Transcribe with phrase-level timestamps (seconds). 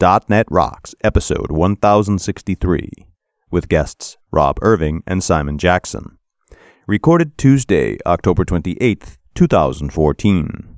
[0.00, 2.88] .NET Rocks, episode 1063,
[3.50, 6.16] with guests Rob Irving and Simon Jackson.
[6.86, 10.76] Recorded Tuesday, October 28th, 2014.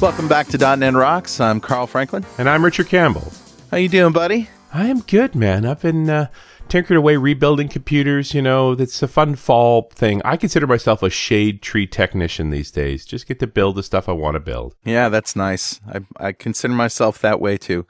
[0.00, 1.40] Welcome back to .NET Rocks.
[1.40, 2.24] I'm Carl Franklin.
[2.38, 3.30] And I'm Richard Campbell.
[3.70, 4.48] How you doing, buddy?
[4.72, 5.66] I am good, man.
[5.66, 6.28] I've been uh,
[6.70, 8.32] tinkering away rebuilding computers.
[8.32, 10.22] You know, it's a fun fall thing.
[10.24, 13.04] I consider myself a shade tree technician these days.
[13.04, 14.74] Just get to build the stuff I want to build.
[14.84, 15.80] Yeah, that's nice.
[15.86, 17.86] I, I consider myself that way too.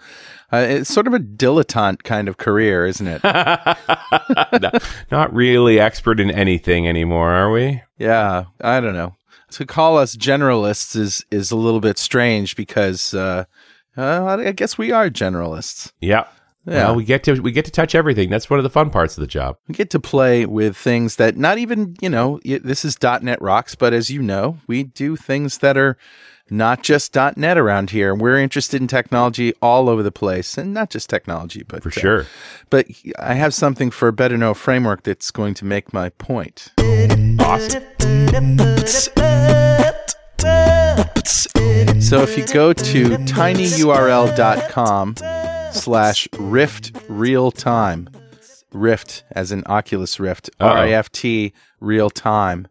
[0.53, 3.23] Uh, it's sort of a dilettante kind of career, isn't it?
[4.61, 4.70] no,
[5.12, 7.83] not really expert in anything anymore, are we?
[7.98, 9.15] Yeah, I don't know.
[9.53, 13.45] To call us generalists is is a little bit strange because uh,
[13.97, 15.92] uh, I guess we are generalists.
[16.01, 16.27] Yeah.
[16.66, 18.28] Yeah, well, we get to we get to touch everything.
[18.28, 19.56] That's one of the fun parts of the job.
[19.66, 22.38] We get to play with things that not even you know.
[22.45, 25.97] This is .NET Rocks, but as you know, we do things that are
[26.50, 28.14] not just .NET around here.
[28.14, 31.92] We're interested in technology all over the place, and not just technology, but for uh,
[31.92, 32.27] sure.
[32.69, 36.72] But I have something for a better know framework that's going to make my point.
[37.39, 37.84] Awesome.
[42.10, 45.14] So if you go to tinyurl.com
[45.72, 48.10] slash rift real time,
[48.72, 52.66] rift as in Oculus Rift, R I F T real time.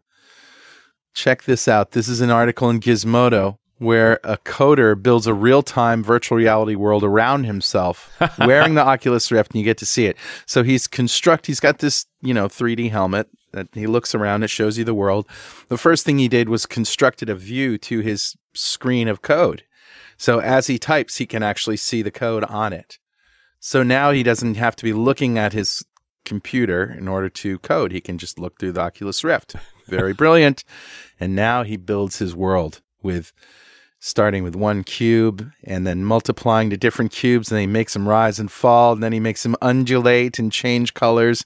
[1.14, 1.92] Check this out.
[1.92, 6.74] This is an article in Gizmodo where a coder builds a real time virtual reality
[6.74, 10.18] world around himself wearing the Oculus Rift and you get to see it.
[10.44, 13.26] So he's construct he's got this, you know, 3D helmet
[13.72, 15.26] he looks around, it shows you the world.
[15.68, 19.64] The first thing he did was constructed a view to his screen of code.
[20.16, 22.98] So as he types, he can actually see the code on it.
[23.58, 25.84] So now he doesn't have to be looking at his
[26.24, 27.92] computer in order to code.
[27.92, 29.56] He can just look through the Oculus Rift.
[29.86, 30.64] Very brilliant.
[31.18, 33.32] And now he builds his world with
[33.98, 38.08] starting with one cube and then multiplying to different cubes and then he makes them
[38.08, 41.44] rise and fall and then he makes them undulate and change colors.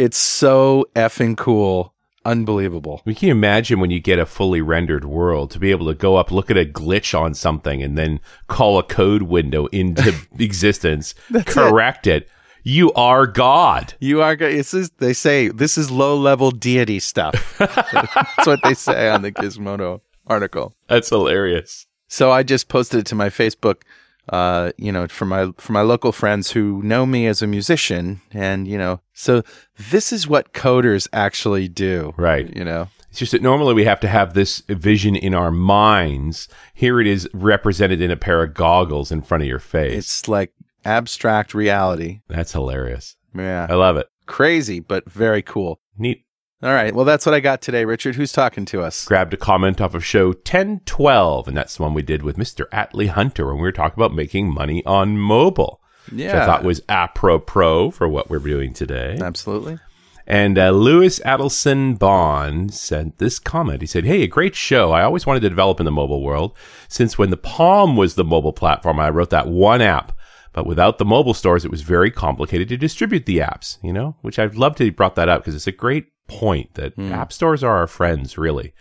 [0.00, 1.92] It's so effing cool.
[2.24, 3.02] Unbelievable.
[3.04, 6.16] We can imagine when you get a fully rendered world to be able to go
[6.16, 11.14] up, look at a glitch on something, and then call a code window into existence,
[11.44, 12.22] correct it.
[12.22, 12.28] it.
[12.62, 13.92] You are God.
[14.00, 14.52] You are God.
[14.52, 17.56] This is, they say this is low level deity stuff.
[17.58, 20.74] That's what they say on the Gizmodo article.
[20.88, 21.86] That's hilarious.
[22.08, 23.82] So I just posted it to my Facebook
[24.30, 28.20] uh, you know, for my for my local friends who know me as a musician,
[28.32, 29.42] and you know, so
[29.90, 32.54] this is what coders actually do, right?
[32.56, 36.48] You know, it's just that normally we have to have this vision in our minds.
[36.74, 39.98] Here it is represented in a pair of goggles in front of your face.
[39.98, 40.52] It's like
[40.84, 42.20] abstract reality.
[42.28, 43.16] That's hilarious.
[43.34, 44.06] Yeah, I love it.
[44.26, 45.80] Crazy, but very cool.
[45.98, 46.24] Neat.
[46.62, 46.94] All right.
[46.94, 48.16] Well, that's what I got today, Richard.
[48.16, 49.06] Who's talking to us?
[49.06, 52.68] Grabbed a comment off of show 1012, and that's the one we did with Mr.
[52.68, 55.80] Atley Hunter when we were talking about making money on mobile.
[56.12, 56.26] Yeah.
[56.26, 59.16] Which I thought was apropos for what we're doing today.
[59.18, 59.78] Absolutely.
[60.26, 63.80] And uh, Lewis Adelson Bond sent this comment.
[63.80, 64.92] He said, Hey, a great show.
[64.92, 66.54] I always wanted to develop in the mobile world.
[66.88, 70.12] Since when the Palm was the mobile platform, I wrote that one app.
[70.52, 74.16] But without the mobile stores, it was very complicated to distribute the apps, you know,
[74.20, 77.10] which I'd love to have brought that up because it's a great point that mm.
[77.10, 78.72] app stores are our friends, really,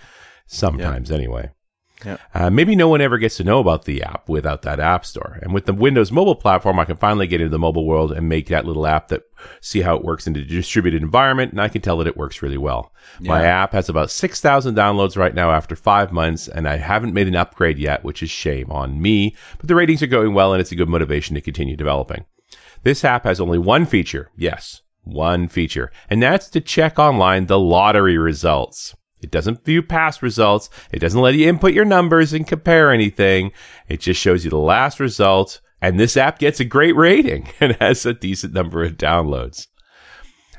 [0.48, 1.52] sometimes anyway.
[2.06, 2.20] Yep.
[2.34, 5.40] Uh, maybe no one ever gets to know about the app without that app store.
[5.42, 8.30] And with the Windows mobile platform, I can finally get into the mobile world and
[8.30, 9.24] make that little app that
[9.62, 11.52] see how it works in a distributed environment.
[11.52, 12.94] And I can tell that it works really well.
[13.20, 13.30] Yeah.
[13.30, 16.48] My app has about 6,000 downloads right now after five months.
[16.48, 19.36] And I haven't made an upgrade yet, which is shame on me.
[19.58, 22.26] But the ratings are going well and it's a good motivation to continue developing.
[22.84, 24.32] This app has only one feature.
[24.38, 28.96] Yes, one feature, and that's to check online the lottery results.
[29.22, 30.70] It doesn't view past results.
[30.92, 33.52] It doesn't let you input your numbers and compare anything.
[33.88, 35.62] It just shows you the last results.
[35.82, 39.68] And this app gets a great rating and has a decent number of downloads.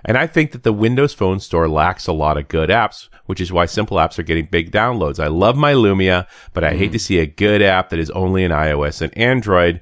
[0.05, 3.41] And I think that the Windows Phone Store lacks a lot of good apps, which
[3.41, 5.23] is why simple apps are getting big downloads.
[5.23, 6.79] I love my Lumia, but I mm.
[6.79, 9.81] hate to see a good app that is only in iOS and Android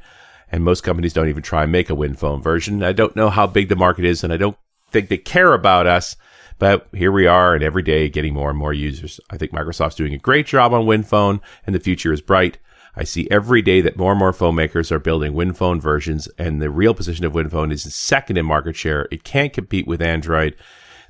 [0.50, 2.82] and most companies don't even try and make a WinPhone version.
[2.82, 4.56] I don't know how big the market is, and I don't
[4.90, 6.16] think they care about us.
[6.58, 9.20] But here we are, and every day getting more and more users.
[9.30, 12.58] I think Microsoft's doing a great job on WinPhone, and the future is bright.
[12.96, 16.60] I see every day that more and more phone makers are building WinPhone versions, and
[16.60, 19.06] the real position of WinPhone is second in market share.
[19.12, 20.56] It can't compete with Android,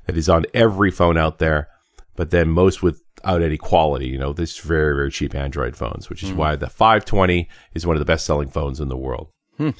[0.09, 1.67] that is on every phone out there,
[2.15, 2.81] but then most
[3.19, 4.07] without any quality.
[4.07, 6.35] You know, this very very cheap Android phones, which is mm.
[6.35, 9.29] why the 520 is one of the best selling phones in the world.
[9.57, 9.71] Hmm.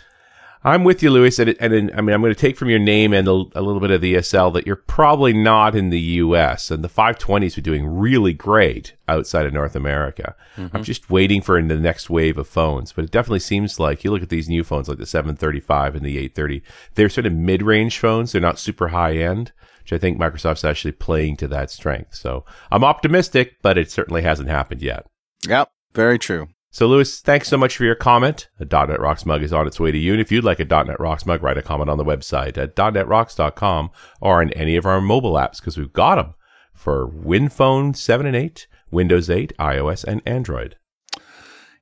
[0.62, 1.40] I'm with you, Lewis.
[1.40, 3.62] And, and, and I mean, I'm going to take from your name and a, a,
[3.62, 6.70] little bit of the ESL that you're probably not in the U.S.
[6.70, 10.36] And the 520s are doing really great outside of North America.
[10.58, 10.76] Mm-hmm.
[10.76, 12.92] I'm just waiting for the next wave of phones.
[12.92, 16.06] But it definitely seems like you look at these new phones like the 735 and
[16.06, 16.62] the 830.
[16.96, 18.34] They're sort of mid-range phones.
[18.34, 19.54] They're not super high end,
[19.90, 22.16] which I think Microsoft's actually playing to that strength.
[22.16, 25.08] So I'm optimistic, but it certainly hasn't happened yet.
[25.48, 26.50] Yep, very true.
[26.72, 28.48] So, Lewis, thanks so much for your comment.
[28.60, 30.12] A .NET Rocks mug is on its way to you.
[30.12, 32.76] And if you'd like a .NET Rocks mug, write a comment on the website at
[32.76, 33.90] .NETRocks.com
[34.22, 36.36] or on any of our mobile apps because we've got them
[36.76, 40.76] for WinPhone 7 and 8, Windows 8, iOS, and Android.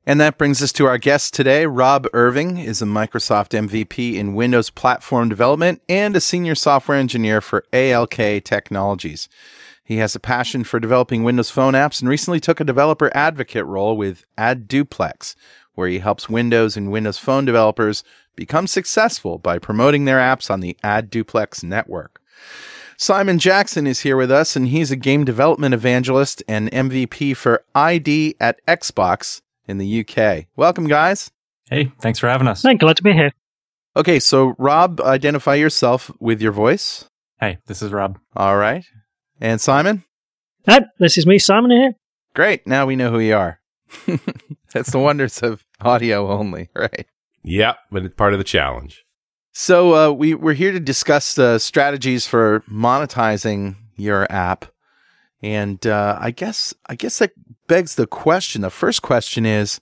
[0.07, 1.65] And that brings us to our guest today.
[1.65, 7.42] Rob Irving is a Microsoft MVP in Windows platform development and a senior software engineer
[7.42, 9.27] for ALK Technologies.
[9.83, 13.65] He has a passion for developing Windows Phone apps and recently took a developer advocate
[13.65, 15.36] role with AdDuplex,
[15.74, 18.06] where he helps Windows and Windows Phone developers
[18.38, 22.21] become successful by promoting their apps on the AdDuplex network.
[22.95, 27.65] Simon Jackson is here with us, and he's a game development evangelist and MVP for
[27.75, 30.45] ID at Xbox in the UK.
[30.55, 31.31] Welcome, guys.
[31.69, 32.63] Hey, thanks for having us.
[32.63, 33.31] Hey, glad to be here.
[33.95, 37.05] Okay, so Rob, identify yourself with your voice.
[37.39, 38.19] Hey, this is Rob.
[38.35, 38.85] All right.
[39.41, 40.03] And Simon?
[40.67, 41.93] Hi, this is me, Simon here.
[42.33, 42.67] Great.
[42.67, 43.59] Now we know who you are.
[44.73, 47.05] That's the wonders of audio only, right?
[47.43, 49.05] Yeah, but it's part of the challenge.
[49.53, 54.65] So uh, we we're here to discuss the strategies for monetizing your app,
[55.41, 57.31] and uh, I guess I guess that
[57.67, 58.61] begs the question.
[58.61, 59.79] The first question is: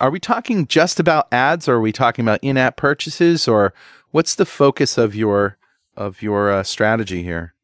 [0.00, 3.74] Are we talking just about ads, or are we talking about in-app purchases, or
[4.10, 5.58] what's the focus of your
[5.96, 7.54] of your uh, strategy here?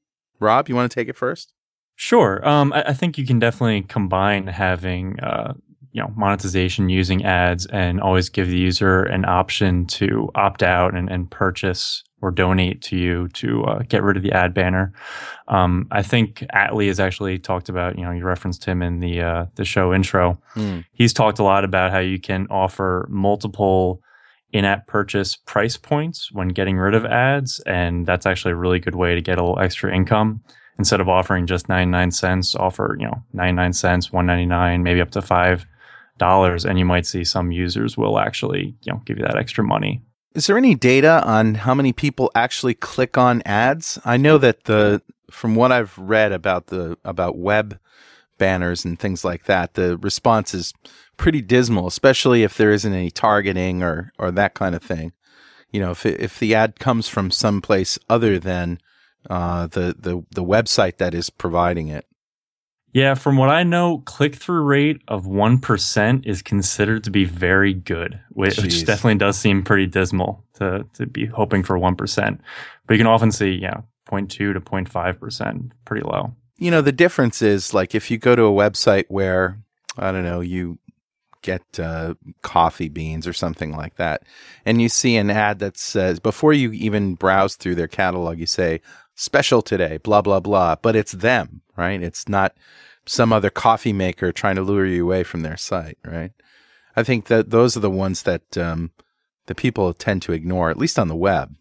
[0.40, 1.52] Rob, you want to take it first?
[1.96, 2.46] Sure.
[2.46, 5.54] Um, I, I, think you can definitely combine having, uh,
[5.92, 10.94] you know, monetization using ads and always give the user an option to opt out
[10.94, 14.94] and, and purchase or donate to you to uh, get rid of the ad banner.
[15.48, 19.20] Um, I think Atley has actually talked about, you know, you referenced him in the
[19.20, 20.40] uh, the show intro.
[20.54, 20.80] Hmm.
[20.94, 24.00] He's talked a lot about how you can offer multiple
[24.52, 28.94] in-app purchase price points when getting rid of ads, and that's actually a really good
[28.94, 30.42] way to get a little extra income.
[30.78, 35.20] Instead of offering just 99 cents, offer, you know, 99 cents, 199, maybe up to
[35.20, 35.66] five
[36.16, 39.62] dollars, and you might see some users will actually, you know, give you that extra
[39.62, 40.02] money.
[40.34, 43.98] Is there any data on how many people actually click on ads?
[44.04, 45.00] I know that the
[45.30, 47.78] from what I've read about the about web
[48.36, 50.74] banners and things like that, the response is
[51.16, 55.12] pretty dismal, especially if there isn't any targeting or or that kind of thing.
[55.70, 58.80] You know, if if the ad comes from someplace other than
[59.30, 62.06] uh, the the the website that is providing it.
[62.94, 67.24] Yeah, from what I know, click through rate of one percent is considered to be
[67.24, 71.96] very good, which, which, definitely does seem pretty dismal to to be hoping for one
[71.96, 72.40] percent.
[72.86, 76.34] But you can often see, yeah, 0.2 to 0.5 percent, pretty low.
[76.56, 79.58] You know, the difference is like if you go to a website where
[79.98, 80.78] I don't know you
[81.44, 84.22] get uh, coffee beans or something like that.
[84.64, 88.46] And you see an ad that says, before you even browse through their catalog, you
[88.46, 88.80] say,
[89.14, 90.76] special today, blah, blah, blah.
[90.76, 92.02] But it's them, right?
[92.02, 92.56] It's not
[93.06, 96.32] some other coffee maker trying to lure you away from their site, right?
[96.96, 98.92] I think that those are the ones that um,
[99.46, 101.54] the people tend to ignore, at least on the web.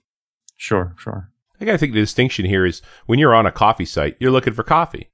[0.55, 1.29] Sure, sure.
[1.59, 4.53] I I think the distinction here is when you're on a coffee site, you're looking
[4.53, 5.09] for coffee.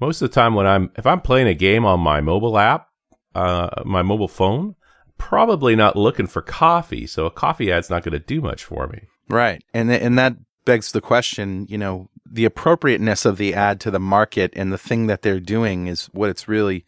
[0.00, 2.88] Most of the time, when I'm if I'm playing a game on my mobile app,
[3.34, 4.74] uh, my mobile phone,
[5.18, 7.06] probably not looking for coffee.
[7.06, 9.02] So a coffee ad's not going to do much for me.
[9.28, 9.62] Right.
[9.74, 13.90] And, th- and that begs the question, you know, the appropriateness of the ad to
[13.90, 16.84] the market and the thing that they're doing is what it's really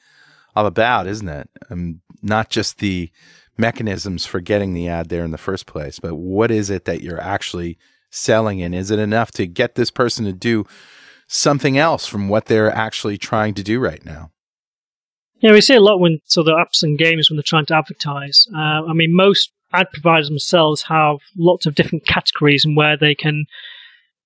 [0.54, 1.48] all about, isn't it?
[1.70, 3.10] Um, not just the
[3.56, 7.02] mechanisms for getting the ad there in the first place, but what is it that
[7.02, 7.78] you're actually
[8.10, 8.74] selling in?
[8.74, 10.64] Is it enough to get this person to do
[11.26, 14.30] something else from what they're actually trying to do right now?
[15.40, 17.76] Yeah, we see a lot when so the apps and games when they're trying to
[17.76, 18.46] advertise.
[18.52, 23.14] Uh, I mean, most ad providers themselves have lots of different categories and where they
[23.14, 23.46] can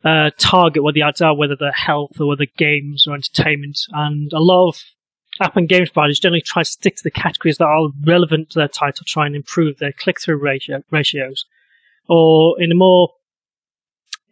[0.04, 3.78] uh, target what the ads are, whether they're health or whether games or entertainment.
[3.92, 4.82] And a lot of
[5.40, 8.58] app and games providers generally try to stick to the categories that are relevant to
[8.58, 11.46] their title, try and improve their click-through ratio, ratios.
[12.08, 13.10] Or in a more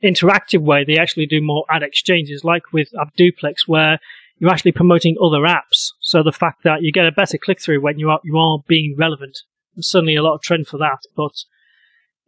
[0.02, 4.00] interactive way, they actually do more ad exchanges, like with AdDuplex, where
[4.38, 5.92] you're actually promoting other apps.
[6.00, 8.58] So the fact that you get a better click through when you are you are
[8.66, 9.38] being relevant.
[9.76, 11.44] There's certainly a lot of trend for that, but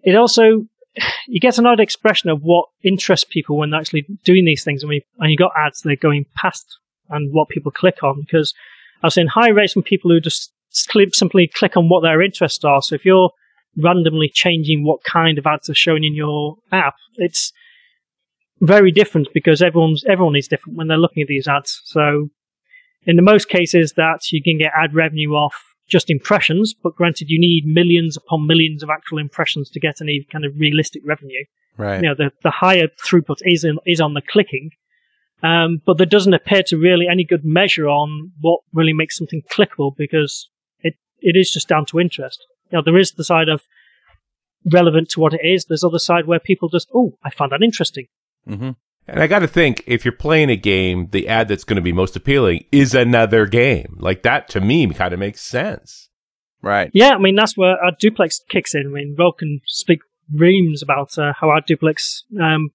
[0.03, 0.67] it also
[1.27, 4.83] you get an odd expression of what interests people when they're actually doing these things.
[4.83, 8.55] And you, and you got ads, they're going past and what people click on because
[9.03, 12.81] I've seen high rates from people who just simply click on what their interests are.
[12.81, 13.31] So if you're
[13.77, 16.95] randomly changing what kind of ads are shown in your app.
[17.17, 17.53] It's
[18.61, 21.81] very different because everyone's everyone is different when they're looking at these ads.
[21.85, 22.29] So
[23.05, 27.29] in the most cases that you can get ad revenue off just impressions, but granted
[27.29, 31.45] you need millions upon millions of actual impressions to get any kind of realistic revenue.
[31.77, 32.03] Right.
[32.03, 34.71] You know, the, the higher throughput is in, is on the clicking.
[35.43, 39.43] Um, but there doesn't appear to really any good measure on what really makes something
[39.51, 40.49] clickable because
[40.81, 42.47] it, it is just down to interest.
[42.71, 43.63] You know, there is the side of
[44.73, 45.65] relevant to what it is.
[45.65, 48.07] There's other side where people just, oh, I found that interesting.
[48.49, 48.71] Mm-hmm.
[49.09, 51.83] And I got to think if you're playing a game, the ad that's going to
[51.83, 53.97] be most appealing is another game.
[53.99, 56.09] Like that to me kind of makes sense.
[56.63, 56.91] Right.
[56.95, 58.87] Yeah, I mean, that's where AdDuplex kicks in.
[58.87, 60.01] I mean, Rob can speak
[60.33, 62.71] reams about uh, how AdDuplex um,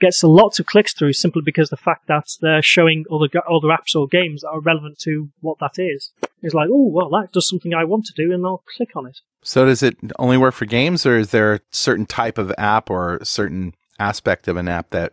[0.00, 3.94] gets lots of clicks through simply because the fact that they're showing other, other apps
[3.94, 6.10] or games that are relevant to what that is.
[6.42, 9.06] It's like, oh, well, that does something I want to do, and I'll click on
[9.06, 9.20] it.
[9.42, 12.90] So does it only work for games, or is there a certain type of app
[12.90, 15.12] or a certain aspect of an app that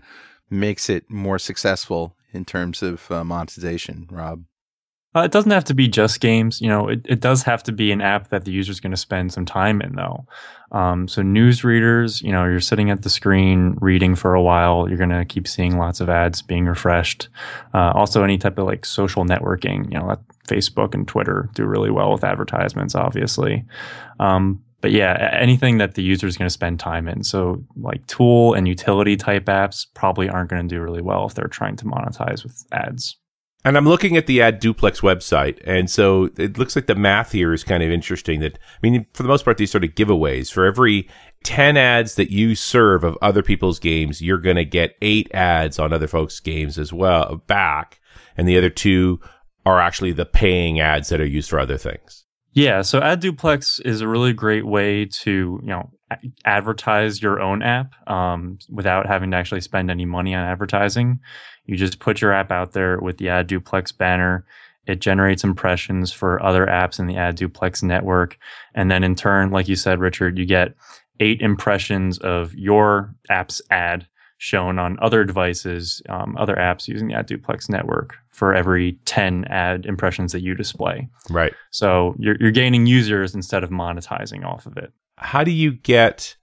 [0.49, 4.43] makes it more successful in terms of uh, monetization, Rob?
[5.15, 6.59] Uh, it doesn't have to be just games.
[6.59, 8.91] You know, it, it does have to be an app that the user is going
[8.91, 10.25] to spend some time in, though.
[10.73, 14.89] Um, so news readers, you know, you're sitting at the screen reading for a while.
[14.89, 17.29] You're going to keep seeing lots of ads being refreshed.
[17.73, 20.17] Uh, also, any type of like social networking, you know,
[20.49, 23.63] Facebook and Twitter do really well with advertisements, obviously.
[24.19, 27.23] Um, but yeah, anything that the user is going to spend time in.
[27.23, 31.33] So like tool and utility type apps probably aren't going to do really well if
[31.33, 33.17] they're trying to monetize with ads.
[33.65, 37.31] And I'm looking at the Ad Duplex website, and so it looks like the math
[37.31, 38.39] here is kind of interesting.
[38.41, 41.09] That I mean, for the most part, these sort of giveaways for every
[41.45, 45.79] 10 ads that you serve of other people's games, you're going to get eight ads
[45.79, 47.99] on other folks' games as well back,
[48.37, 49.19] and the other two
[49.65, 52.24] are actually the paying ads that are used for other things.
[52.55, 55.91] Yeah, so Ad Duplex is a really great way to you know
[56.45, 61.19] advertise your own app um, without having to actually spend any money on advertising.
[61.65, 64.45] You just put your app out there with the Ad Duplex banner.
[64.87, 68.37] It generates impressions for other apps in the Ad Duplex network,
[68.73, 70.75] and then in turn, like you said, Richard, you get
[71.19, 74.07] eight impressions of your app's ad
[74.37, 79.45] shown on other devices, um, other apps using the Ad Duplex network for every 10
[79.45, 81.07] ad impressions that you display.
[81.29, 81.53] Right.
[81.71, 84.91] So you're, you're gaining users instead of monetizing off of it.
[85.17, 86.35] How do you get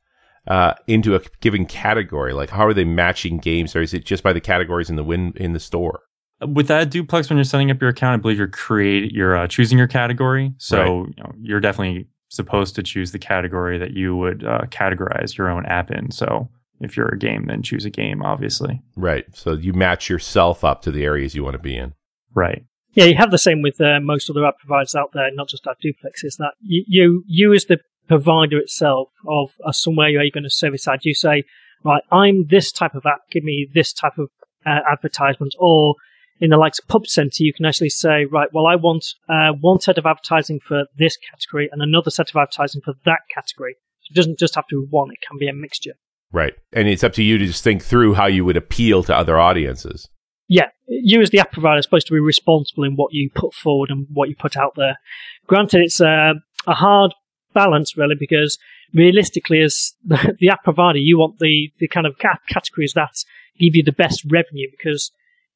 [0.47, 2.33] uh, into a given category?
[2.33, 5.05] Like, how are they matching games, or is it just by the categories in the
[5.05, 6.01] win in the store?
[6.41, 9.79] With AdDuplex, when you're setting up your account, I believe you're create you're uh, choosing
[9.79, 10.53] your category.
[10.59, 11.15] So Right.
[11.17, 15.49] you know, you're definitely supposed to choose the category that you would uh, categorize your
[15.51, 16.11] own app in.
[16.11, 16.49] So
[16.85, 18.83] if you're a game, then choose a game, obviously.
[18.97, 19.25] Right.
[19.35, 21.95] So you match yourself up to the areas you want to be in.
[22.35, 22.65] Right.
[22.95, 25.65] Yeah, you have the same with uh, most other app providers out there, not just
[25.65, 26.25] AdDuplex.
[26.25, 30.51] Is that you, you, you as the provider itself of uh, somewhere you're going to
[30.51, 31.45] service ad, you say,
[31.85, 34.29] right, I'm this type of app, give me this type of
[34.67, 35.55] uh, advertisement.
[35.59, 35.95] Or
[36.41, 39.53] in the likes of Pub Center, you can actually say, right, well, I want uh,
[39.59, 43.77] one set of advertising for this category and another set of advertising for that category.
[44.01, 45.95] So it doesn't just have to be one; it can be a mixture.
[46.33, 46.55] Right.
[46.73, 49.39] And it's up to you to just think through how you would appeal to other
[49.39, 50.09] audiences.
[50.49, 53.55] yeah, you as the app provider are supposed to be responsible in what you put
[53.55, 54.99] forward and what you put out there.
[55.47, 56.35] Granted, it's a,
[56.67, 57.15] a hard
[57.55, 58.59] balance, really, because
[58.93, 63.15] realistically, as the, the app provider, you want the, the kind of cat- categories that
[63.59, 65.11] give you the best revenue because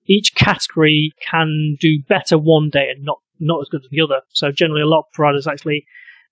[0.06, 4.23] each category can do better one day and not, not as good as the other.
[4.30, 5.85] So generally, a lot of providers actually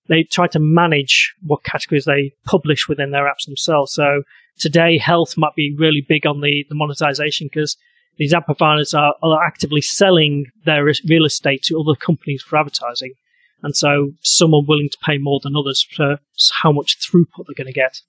[0.08, 3.92] they try to manage what categories they publish within their apps themselves.
[3.92, 4.22] So
[4.58, 7.76] today, health might be really big on the, the monetization because
[8.16, 13.14] these app providers are, are actively selling their real estate to other companies for advertising.
[13.62, 16.18] And so some are willing to pay more than others for
[16.62, 18.02] how much throughput they're going to get.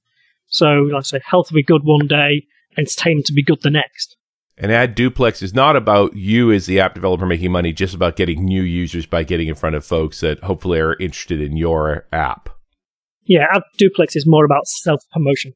[0.47, 2.45] So, like I say, health will be good one day,
[2.77, 4.17] entertainment to be good the next.
[4.57, 8.15] And Ad Duplex is not about you as the app developer making money, just about
[8.15, 12.07] getting new users by getting in front of folks that hopefully are interested in your
[12.13, 12.49] app.
[13.25, 15.53] Yeah, Ad Duplex is more about self promotion.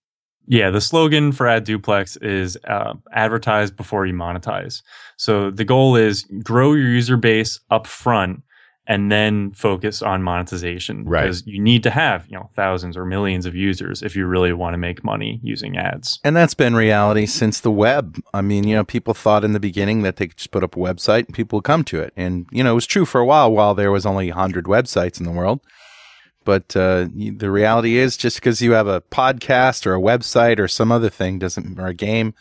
[0.48, 4.82] Yeah, the slogan for Ad Duplex is uh, advertise before you monetize.
[5.18, 8.42] So the goal is grow your user base up front
[8.90, 11.22] and then focus on monetization Right.
[11.22, 14.52] because you need to have, you know, thousands or millions of users if you really
[14.52, 16.20] want to make money using ads.
[16.24, 18.18] And that's been reality since the web.
[18.34, 20.76] I mean, you know, people thought in the beginning that they could just put up
[20.76, 22.14] a website and people would come to it.
[22.18, 25.20] And, you know, it was true for a while while there was only 100 websites
[25.20, 25.62] in the world.
[26.44, 30.68] But uh, the reality is just because you have a podcast or a website or
[30.68, 32.34] some other thing doesn't, or a game,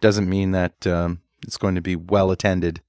[0.00, 2.80] doesn't mean that um, it's going to be well attended.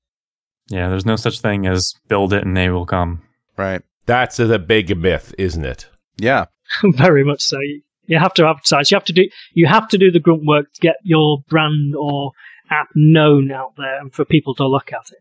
[0.70, 3.22] Yeah, there's no such thing as build it and they will come.
[3.58, 3.82] Right.
[4.06, 5.88] That's a big myth, isn't it?
[6.18, 6.46] Yeah.
[6.84, 7.60] Very much so.
[7.60, 8.92] You, you have to advertise.
[8.92, 11.96] You have to do you have to do the grunt work to get your brand
[11.96, 12.32] or
[12.70, 15.20] app known out there and for people to look at it.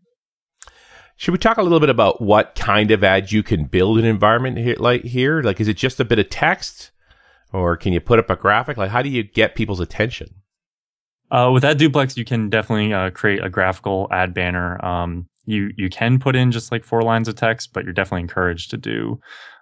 [1.15, 4.05] Should we talk a little bit about what kind of ad you can build an
[4.05, 5.41] environment here, like here?
[5.41, 6.91] Like, is it just a bit of text,
[7.51, 8.77] or can you put up a graphic?
[8.77, 10.27] Like, how do you get people's attention?
[11.31, 14.83] Uh, with AdDuplex, you can definitely uh, create a graphical ad banner.
[14.85, 18.21] Um, you you can put in just like four lines of text, but you're definitely
[18.21, 19.19] encouraged to do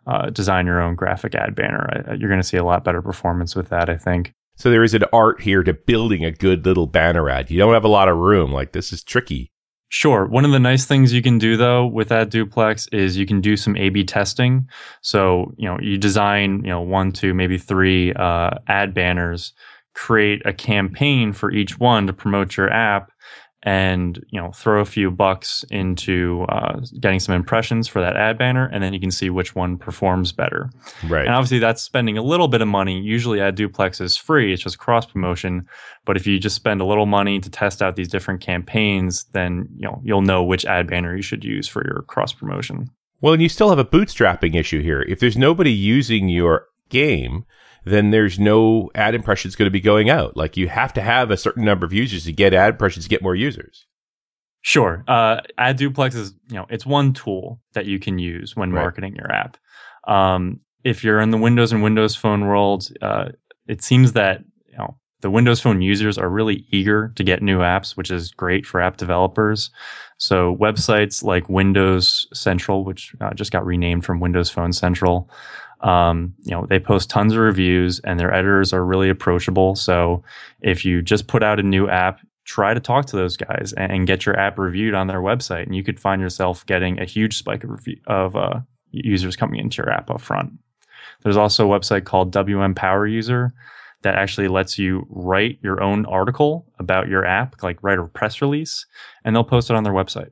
[0.07, 2.15] uh, design your own graphic ad banner.
[2.19, 4.33] you're going to see a lot better performance with that, I think.
[4.57, 7.51] So there is an art here to building a good little banner ad.
[7.51, 8.51] You don't have a lot of room.
[8.51, 9.51] Like this is tricky.
[9.89, 10.25] Sure.
[10.25, 13.55] One of the nice things you can do though with AdDuplex is you can do
[13.55, 14.67] some A/B testing.
[15.01, 19.53] So you know you design you know one, two, maybe three uh, ad banners,
[19.93, 23.11] create a campaign for each one to promote your app,
[23.65, 28.37] and you know throw a few bucks into uh, getting some impressions for that ad
[28.37, 30.69] banner and then you can see which one performs better.
[31.07, 31.25] Right.
[31.25, 33.01] And obviously that's spending a little bit of money.
[33.01, 34.53] Usually ad duplex is free.
[34.53, 35.67] It's just cross promotion.
[36.05, 39.67] But if you just spend a little money to test out these different campaigns then
[39.75, 42.91] you know you'll know which ad banner you should use for your cross promotion.
[43.19, 45.01] Well and you still have a bootstrapping issue here.
[45.01, 47.45] If there's nobody using your game
[47.85, 50.35] then there's no ad impressions going to be going out.
[50.35, 53.09] Like you have to have a certain number of users to get ad impressions to
[53.09, 53.85] get more users.
[54.61, 55.03] Sure.
[55.07, 58.81] Uh, AdDuplex is, you know, it's one tool that you can use when right.
[58.81, 59.57] marketing your app.
[60.07, 63.29] Um, if you're in the Windows and Windows Phone world, uh,
[63.67, 67.59] it seems that you know the Windows Phone users are really eager to get new
[67.59, 69.71] apps, which is great for app developers.
[70.17, 75.29] So websites like Windows Central, which uh, just got renamed from Windows Phone Central,
[75.85, 79.75] um, you know, they post tons of reviews and their editors are really approachable.
[79.75, 80.23] So
[80.61, 83.91] if you just put out a new app, try to talk to those guys and,
[83.91, 87.05] and get your app reviewed on their website, and you could find yourself getting a
[87.05, 90.53] huge spike of review, of uh, users coming into your app up front.
[91.21, 93.53] There's also a website called WM Power User
[94.01, 98.41] that actually lets you write your own article about your app, like write a press
[98.41, 98.87] release,
[99.23, 100.31] and they'll post it on their website.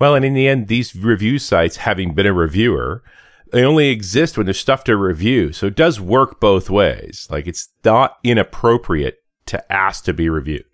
[0.00, 3.02] Well, and in the end, these review sites, having been a reviewer,
[3.52, 5.52] they only exist when there's stuff to review.
[5.52, 7.26] So it does work both ways.
[7.30, 10.64] Like it's not inappropriate to ask to be reviewed.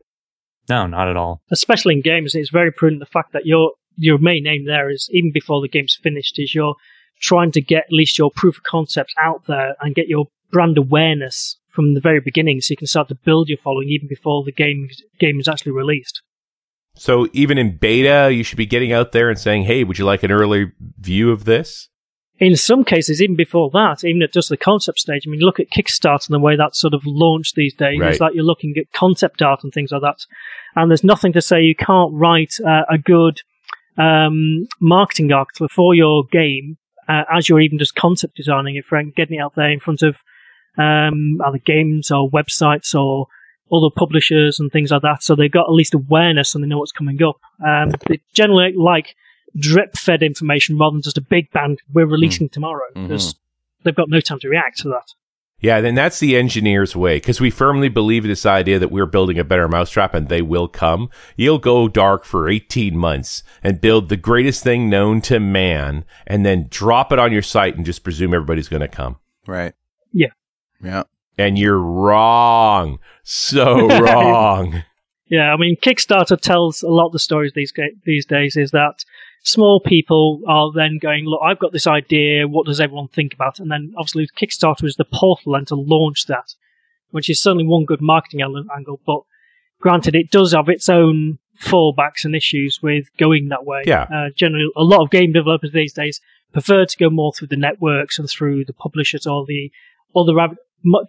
[0.68, 1.42] No, not at all.
[1.50, 5.08] Especially in games, it's very prudent the fact that your your main aim there is
[5.12, 6.76] even before the game's finished is you're
[7.20, 10.78] trying to get at least your proof of concept out there and get your brand
[10.78, 14.42] awareness from the very beginning so you can start to build your following even before
[14.44, 16.22] the game game is actually released.
[16.94, 20.04] So even in beta, you should be getting out there and saying, "Hey, would you
[20.04, 21.88] like an early view of this?"
[22.42, 25.60] In some cases, even before that, even at just the concept stage, I mean, look
[25.60, 28.00] at Kickstarter and the way that's sort of launched these days.
[28.00, 28.10] Right.
[28.10, 30.26] It's like you're looking at concept art and things like that.
[30.74, 33.42] And there's nothing to say you can't write uh, a good
[33.96, 36.78] um, marketing article for your game
[37.08, 40.02] uh, as you're even just concept designing it, for getting it out there in front
[40.02, 40.16] of
[40.78, 43.28] um, other games or websites or
[43.72, 45.22] other publishers and things like that.
[45.22, 47.36] So they've got at least awareness and they know what's coming up.
[47.64, 49.14] Um, they generally like
[49.56, 52.52] drip fed information rather than just a big band we're releasing mm.
[52.52, 53.82] tomorrow because mm-hmm.
[53.84, 55.14] they've got no time to react to that.
[55.62, 59.06] Yeah, then that's the engineer's way because we firmly believe in this idea that we're
[59.06, 61.08] building a better mousetrap and they will come.
[61.36, 66.44] You'll go dark for 18 months and build the greatest thing known to man and
[66.44, 69.18] then drop it on your site and just presume everybody's going to come.
[69.46, 69.72] Right.
[70.10, 70.32] Yeah.
[70.82, 71.04] Yeah.
[71.38, 72.98] And you're wrong.
[73.22, 74.82] So wrong.
[75.28, 77.72] yeah, I mean, Kickstarter tells a lot of the stories these
[78.04, 79.04] these days is that
[79.42, 82.46] small people are then going, look, I've got this idea.
[82.46, 83.58] What does everyone think about?
[83.58, 86.54] And then obviously Kickstarter is the portal and to launch that,
[87.10, 89.00] which is certainly one good marketing angle.
[89.04, 89.20] But
[89.80, 93.82] granted, it does have its own fallbacks and issues with going that way.
[93.84, 94.02] Yeah.
[94.02, 96.20] Uh, generally, a lot of game developers these days
[96.52, 99.70] prefer to go more through the networks and through the publishers or the
[100.14, 100.34] other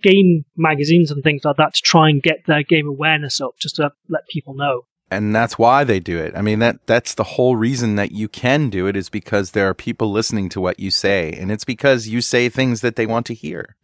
[0.02, 3.76] game magazines and things like that to try and get their game awareness up, just
[3.76, 6.34] to let people know and that's why they do it.
[6.36, 9.68] I mean that that's the whole reason that you can do it is because there
[9.70, 13.06] are people listening to what you say and it's because you say things that they
[13.06, 13.76] want to hear.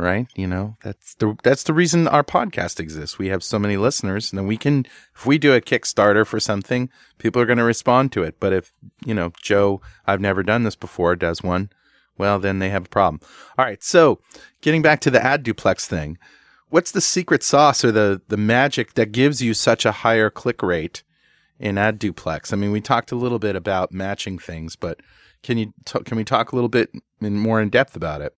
[0.00, 0.28] Right?
[0.36, 3.18] You know, that's the that's the reason our podcast exists.
[3.18, 6.38] We have so many listeners and then we can if we do a Kickstarter for
[6.38, 8.36] something, people are going to respond to it.
[8.38, 8.72] But if,
[9.04, 11.70] you know, Joe, I've never done this before, does one,
[12.18, 13.20] well, then they have a problem.
[13.56, 13.82] All right.
[13.82, 14.20] So,
[14.60, 16.18] getting back to the ad duplex thing
[16.70, 20.62] what's the secret sauce or the the magic that gives you such a higher click
[20.62, 21.02] rate
[21.58, 22.52] in AdDuplex?
[22.52, 25.00] I mean, we talked a little bit about matching things, but
[25.42, 28.34] can you t- can we talk a little bit in more in depth about it?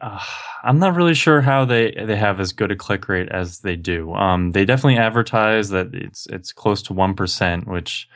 [0.00, 0.18] Uh,
[0.64, 3.76] I'm not really sure how they, they have as good a click rate as they
[3.76, 4.12] do.
[4.14, 8.08] Um, they definitely advertise that it's it's close to one percent, which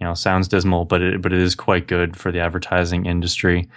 [0.00, 3.68] you know sounds dismal, but it but it is quite good for the advertising industry.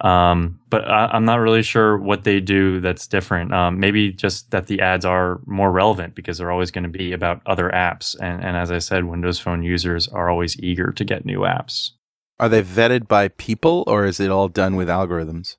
[0.00, 3.52] Um, but I, am not really sure what they do that's different.
[3.52, 7.12] Um, maybe just that the ads are more relevant because they're always going to be
[7.12, 8.16] about other apps.
[8.20, 11.90] And, and as I said, Windows Phone users are always eager to get new apps.
[12.38, 15.56] Are they vetted by people or is it all done with algorithms?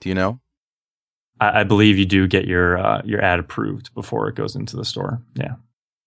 [0.00, 0.40] Do you know?
[1.40, 4.76] I, I believe you do get your uh, your ad approved before it goes into
[4.76, 5.22] the store.
[5.34, 5.54] Yeah.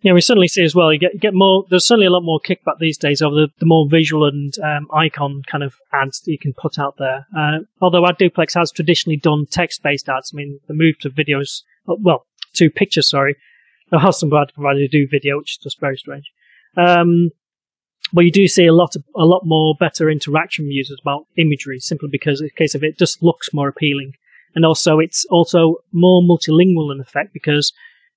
[0.03, 0.91] Yeah, we certainly see as well.
[0.91, 1.65] You get you get more.
[1.69, 4.87] There's certainly a lot more kickback these days of the, the more visual and um,
[4.91, 7.27] icon kind of ads that you can put out there.
[7.37, 10.31] Uh, although AdDuplex has traditionally done text-based ads.
[10.33, 13.09] I mean, the move to videos, uh, well, to pictures.
[13.09, 13.35] Sorry,
[13.91, 16.31] there are some ad providers who do video, which is just very strange.
[16.75, 17.29] Um,
[18.11, 21.27] but you do see a lot of, a lot more better interaction from users about
[21.37, 24.13] imagery, simply because in case of it just looks more appealing,
[24.55, 27.71] and also it's also more multilingual in effect because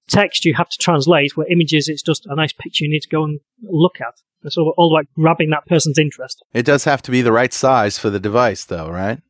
[0.08, 3.08] text you have to translate, where images it's just a nice picture you need to
[3.08, 4.14] go and look at.
[4.42, 6.44] It's all, all about grabbing that person's interest.
[6.52, 9.20] It does have to be the right size for the device, though, right?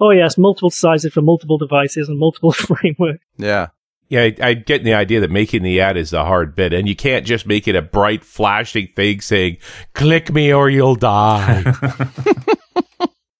[0.00, 3.24] Oh yes, multiple sizes for multiple devices and multiple frameworks.
[3.36, 3.68] Yeah.
[4.08, 6.86] Yeah, I, I get the idea that making the ad is the hard bit, and
[6.86, 9.56] you can't just make it a bright, flashing thing saying
[9.94, 11.64] "click me or you'll die."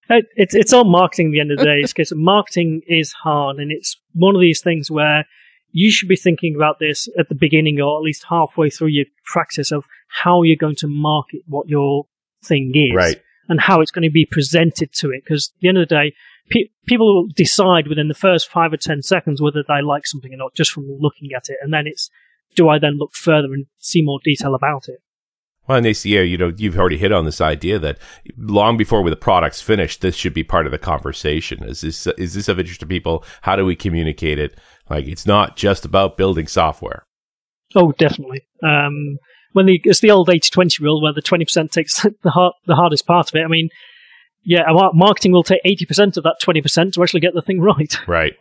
[0.09, 1.27] it's it's all marketing.
[1.27, 4.59] At the end of the day, because marketing is hard, and it's one of these
[4.61, 5.25] things where
[5.77, 9.05] you should be thinking about this at the beginning or at least halfway through your
[9.25, 12.07] practice of how you're going to market what your
[12.43, 13.21] thing is right.
[13.47, 15.23] and how it's going to be presented to it.
[15.23, 16.15] Because at the end of the day,
[16.49, 20.33] pe- people will decide within the first five or ten seconds whether they like something
[20.33, 21.57] or not just from looking at it.
[21.61, 22.09] And then it's,
[22.55, 25.03] do I then look further and see more detail about it?
[25.67, 27.99] Well, and they see, you know, you've already hit on this idea that
[28.37, 31.63] long before the product's finished, this should be part of the conversation.
[31.63, 33.25] Is this is this of interest to people?
[33.41, 34.57] How do we communicate it?
[34.89, 37.05] Like, it's not just about building software.
[37.75, 38.47] Oh, definitely.
[38.63, 39.17] Um,
[39.51, 42.75] when the it's the old 80-20 rule where the twenty percent takes the hard, the
[42.75, 43.43] hardest part of it.
[43.43, 43.69] I mean,
[44.43, 47.59] yeah, marketing will take eighty percent of that twenty percent to actually get the thing
[47.61, 47.97] right.
[48.07, 48.33] Right.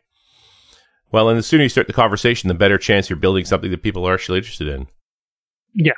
[1.13, 3.83] Well, and the sooner you start the conversation, the better chance you're building something that
[3.83, 4.87] people are actually interested in.
[5.73, 5.93] Yeah.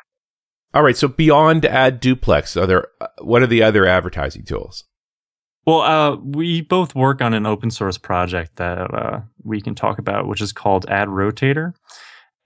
[0.74, 0.96] All right.
[0.96, 4.84] So beyond AdDuplex, are there uh, what are the other advertising tools?
[5.66, 9.98] Well, uh, we both work on an open source project that uh, we can talk
[9.98, 11.74] about, which is called Ad Rotator.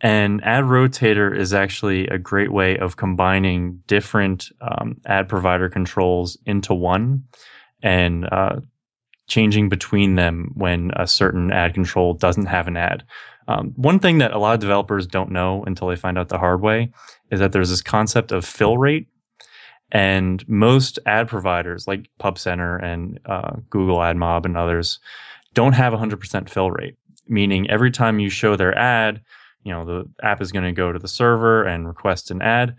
[0.00, 6.36] And Ad Rotator is actually a great way of combining different um, ad provider controls
[6.44, 7.24] into one
[7.82, 8.56] and uh,
[9.32, 13.02] changing between them when a certain ad control doesn't have an ad.
[13.48, 16.38] Um, one thing that a lot of developers don't know until they find out the
[16.38, 16.90] hard way
[17.30, 19.08] is that there's this concept of fill rate.
[19.90, 25.00] And most ad providers like PubCenter and uh, Google AdMob and others
[25.54, 29.22] don't have 100% fill rate, meaning every time you show their ad,
[29.64, 32.76] you know, the app is going to go to the server and request an ad.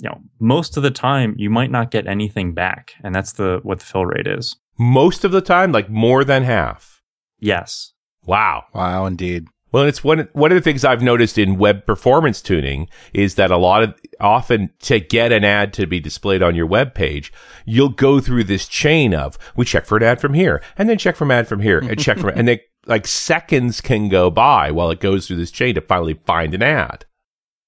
[0.00, 3.60] You know, most of the time you might not get anything back, and that's the
[3.62, 4.56] what the fill rate is.
[4.82, 7.02] Most of the time, like more than half.
[7.38, 7.92] Yes.
[8.24, 8.64] Wow.
[8.74, 9.46] Wow, indeed.
[9.72, 13.50] Well, it's one one of the things I've noticed in web performance tuning is that
[13.50, 17.32] a lot of often to get an ad to be displayed on your web page,
[17.64, 20.98] you'll go through this chain of we check for an ad from here and then
[20.98, 24.30] check for an ad from here and check for and then like seconds can go
[24.30, 27.06] by while it goes through this chain to finally find an ad.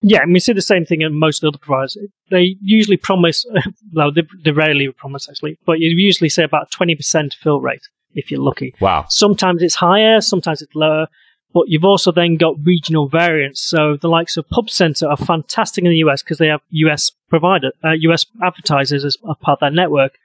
[0.06, 1.96] Yeah, and we see the same thing in most other providers.
[2.30, 3.46] They usually promise,
[3.92, 7.88] well, they, they rarely promise actually, but you usually say about twenty percent fill rate
[8.14, 8.74] if you're lucky.
[8.80, 9.06] Wow.
[9.08, 11.08] Sometimes it's higher, sometimes it's lower.
[11.54, 13.60] But you've also then got regional variants.
[13.60, 17.70] So the likes of PubCenter are fantastic in the US because they have US provider,
[17.84, 20.18] uh, US advertisers as a part of their network.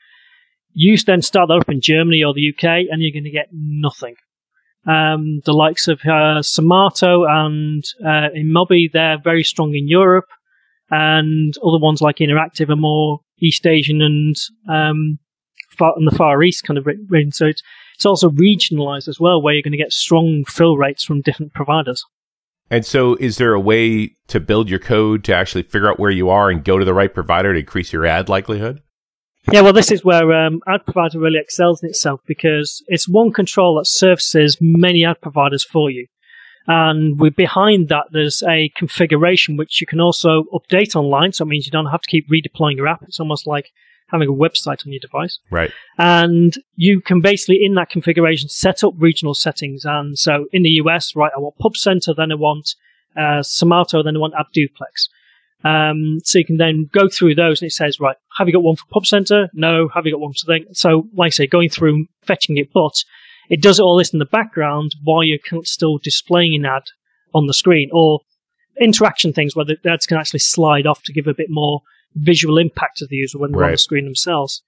[0.74, 3.50] You then start that up in Germany or the UK and you're going to get
[3.52, 4.16] nothing.
[4.90, 8.30] Um, the likes of uh, Smaato and uh,
[8.92, 10.26] they're very strong in Europe.
[10.90, 14.36] And other ones like Inneractive are more East Asian and
[14.68, 15.20] um,
[15.78, 17.32] far, the Far East kind of region.
[17.32, 17.62] So it's,
[17.96, 21.54] it's also regionalized as well, where you're going to get strong fill rates from different
[21.54, 22.04] providers.
[22.72, 26.12] And so, is there a way to build your code to actually figure out where
[26.12, 28.82] you are and go to the right provider to increase your ad likelihood?
[29.52, 33.32] Yeah, well, this is where um, ad provider really excels in itself because it's one
[33.32, 36.08] control that services many ad providers for you.
[36.68, 41.34] And behind that, there's a configuration which you can also update online.
[41.34, 43.02] So it means you don't have to keep redeploying your app.
[43.02, 43.72] It's almost like
[44.10, 45.40] having a website on your device.
[45.50, 45.72] Right.
[45.98, 49.84] And you can basically, in that configuration, set up regional settings.
[49.84, 52.76] And so in the US, right, I want PubCenter, then I want
[53.18, 55.10] uh, then I want AdDuplex.
[55.64, 58.64] Um, so you can then go through those and it says, right, have you got
[58.64, 59.50] one for PubCenter?
[59.54, 59.90] No.
[59.94, 60.66] Have you got one for thing?
[60.72, 63.04] So, like I say, going through fetching it, but
[63.50, 66.84] it does all this in the background while you're still displaying an ad
[67.34, 68.22] on the screen or
[68.80, 71.82] interaction things where the ads can actually slide off to give a bit more
[72.16, 73.68] visual impact to the user when they're right.
[73.68, 74.64] on the screen themselves.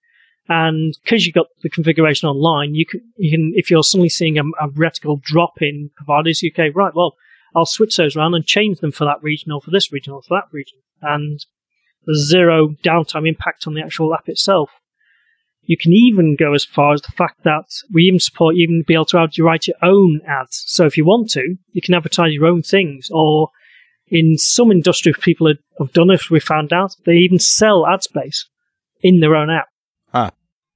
[0.50, 4.38] And because you've got the configuration online, you can, you can if you're suddenly seeing
[4.38, 7.16] a, a reticle drop in providers, you can right, well,
[7.56, 10.22] I'll switch those around and change them for that region or for this region or
[10.22, 10.80] for that region.
[11.02, 11.44] And
[12.06, 14.70] there's zero downtime impact on the actual app itself.
[15.64, 18.94] You can even go as far as the fact that we even support even be
[18.94, 20.64] able to write your own ads.
[20.68, 23.10] So if you want to, you can advertise your own things.
[23.12, 23.50] Or
[24.08, 26.30] in some industries, people have done it.
[26.30, 28.48] We found out they even sell ad space
[29.02, 29.68] in their own app.
[30.14, 30.32] Ah,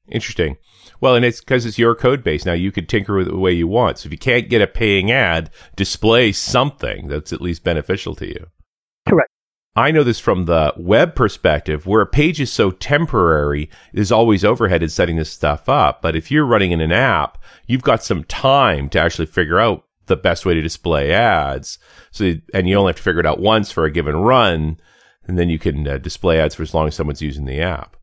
[0.09, 0.57] Interesting.
[1.01, 2.45] Well, and it's because it's your code base.
[2.45, 3.99] Now you could tinker with it the way you want.
[3.99, 8.27] So if you can't get a paying ad, display something that's at least beneficial to
[8.27, 8.47] you.
[9.08, 9.29] Correct.
[9.77, 14.45] I know this from the web perspective, where a page is so temporary, there's always
[14.45, 16.01] overhead in setting this stuff up.
[16.01, 19.86] But if you're running in an app, you've got some time to actually figure out
[20.05, 21.77] the best way to display ads.
[22.12, 24.79] So, and you only have to figure it out once for a given run,
[25.27, 27.97] and then you can uh, display ads for as long as someone's using the app.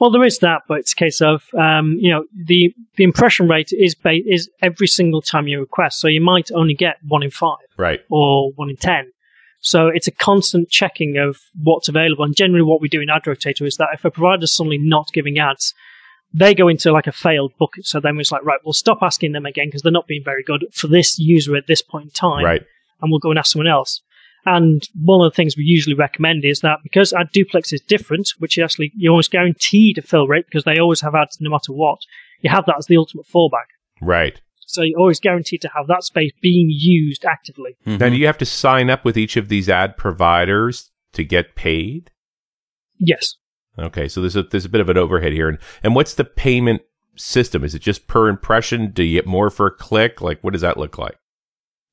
[0.00, 3.48] Well, there is that, but it's a case of um, you know the the impression
[3.48, 7.22] rate is ba- is every single time you request, so you might only get one
[7.22, 9.12] in five, right, or one in ten.
[9.60, 12.24] So it's a constant checking of what's available.
[12.24, 14.78] And generally, what we do in Ad Rotator is that if a provider is suddenly
[14.78, 15.74] not giving ads,
[16.32, 17.86] they go into like a failed bucket.
[17.86, 20.42] So then it's like, right, we'll stop asking them again because they're not being very
[20.42, 22.44] good for this user at this point in time.
[22.44, 22.62] Right.
[23.02, 24.00] And we'll go and ask someone else.
[24.46, 28.30] And one of the things we usually recommend is that because ad duplex is different,
[28.38, 31.50] which is actually you're almost guaranteed a fill rate because they always have ads no
[31.50, 31.98] matter what,
[32.40, 33.68] you have that as the ultimate fallback.
[34.00, 34.40] Right.
[34.66, 37.76] So you're always guaranteed to have that space being used actively.
[37.86, 37.98] Mm-hmm.
[37.98, 41.56] Now, do you have to sign up with each of these ad providers to get
[41.56, 42.10] paid?
[42.98, 43.34] Yes.
[43.78, 46.24] Okay, so there's a there's a bit of an overhead here, and and what's the
[46.24, 46.82] payment
[47.16, 47.64] system?
[47.64, 48.90] Is it just per impression?
[48.92, 50.20] Do you get more for a click?
[50.20, 51.16] Like, what does that look like?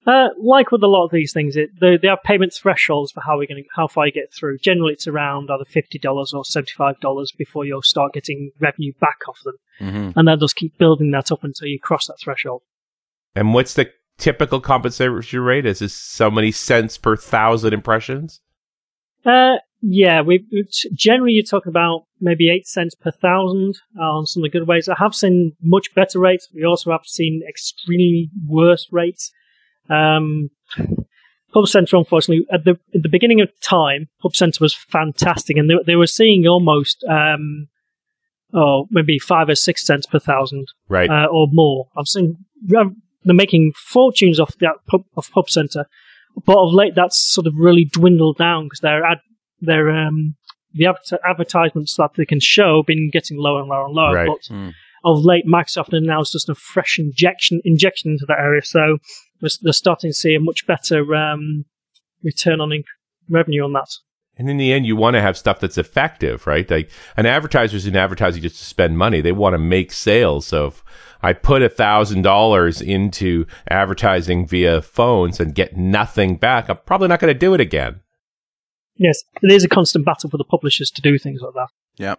[0.08, 3.20] Uh, like with a lot of these things, it, they, they have payment thresholds for
[3.20, 4.58] how we're going how far you get through.
[4.60, 8.94] Generally, it's around either fifty dollars or seventy five dollars before you'll start getting revenue
[9.02, 10.18] back off them, mm-hmm.
[10.18, 12.62] and they'll just keep building that up until you cross that threshold.
[13.36, 15.66] And what's the typical compensation rate?
[15.66, 18.40] Is this so many cents per thousand impressions?
[19.26, 20.46] Uh, yeah, we
[20.94, 24.70] generally you're talking about maybe eight cents per thousand uh, on some of the good
[24.70, 24.88] ways.
[24.88, 26.48] I have seen much better rates.
[26.56, 29.34] We also have seen extremely worse rates.
[29.90, 30.50] Um,
[31.54, 35.70] Pub Center, unfortunately, at the at the beginning of time, Pub Center was fantastic, and
[35.70, 37.68] they, they were seeing almost um,
[38.54, 41.88] oh maybe five or six cents per thousand, right, uh, or more.
[41.98, 45.86] I've seen they're making fortunes off that pub, of Pub Center,
[46.46, 49.20] but of late that's sort of really dwindled down because their ad,
[49.62, 50.36] their um,
[50.74, 50.94] the
[51.28, 54.14] advertisements that they can show been getting lower and lower and lower.
[54.14, 54.28] Right.
[54.28, 54.74] But mm.
[55.06, 58.98] of late, Microsoft announced just a fresh injection injection into that area, so
[59.42, 61.66] they're starting to see a much better um,
[62.24, 62.84] return on
[63.30, 63.90] revenue on that.
[64.38, 66.70] And in the end, you want to have stuff that's effective, right?
[66.70, 69.20] Like an advertiser's in advertising just to spend money.
[69.20, 70.46] They want to make sales.
[70.46, 70.84] So if
[71.24, 77.08] I put a thousand dollars into advertising via phones and get nothing back, I'm probably
[77.08, 78.02] not going to do it again.
[78.96, 81.70] Yes, it is a constant battle for the publishers to do things like that.
[81.98, 82.16] Yeah.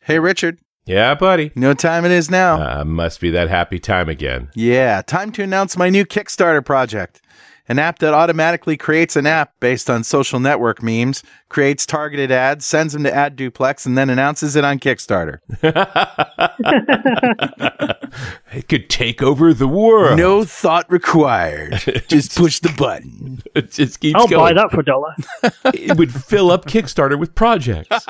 [0.00, 0.58] Hey, Richard.
[0.84, 1.52] Yeah, buddy.
[1.54, 2.80] You know what time it is now?
[2.80, 4.50] Uh, must be that happy time again.
[4.54, 7.20] Yeah, time to announce my new Kickstarter project.
[7.68, 12.66] An app that automatically creates an app based on social network memes, creates targeted ads,
[12.66, 15.38] sends them to Ad Duplex, and then announces it on Kickstarter.
[18.52, 20.18] it could take over the world.
[20.18, 21.74] No thought required.
[22.08, 23.40] Just push the button.
[23.54, 24.56] It just keeps I'll going.
[24.56, 25.14] buy that for a dollar.
[25.72, 28.04] it would fill up Kickstarter with projects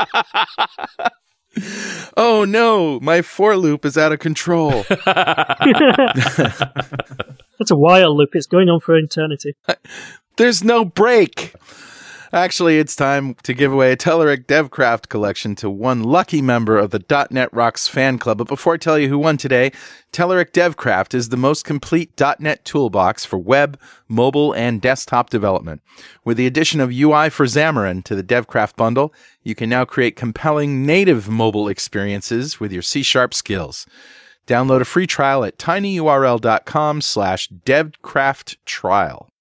[2.16, 4.85] oh no, my for loop is out of control.
[7.59, 8.31] That's a while loop.
[8.35, 9.55] It's going on for eternity.
[10.37, 11.55] There's no break.
[12.35, 16.90] Actually, it's time to give away a Telerik DevCraft collection to one lucky member of
[16.90, 18.38] the .NET Rocks fan club.
[18.38, 19.71] But before I tell you who won today,
[20.14, 25.83] Telerik DevCraft is the most complete .NET toolbox for web, mobile, and desktop development.
[26.25, 30.16] With the addition of UI for Xamarin to the DevCraft bundle, you can now create
[30.16, 33.85] compelling native mobile experiences with your C-sharp skills.
[34.47, 39.32] Download a free trial at tinyurl.com slash devcrafttrial.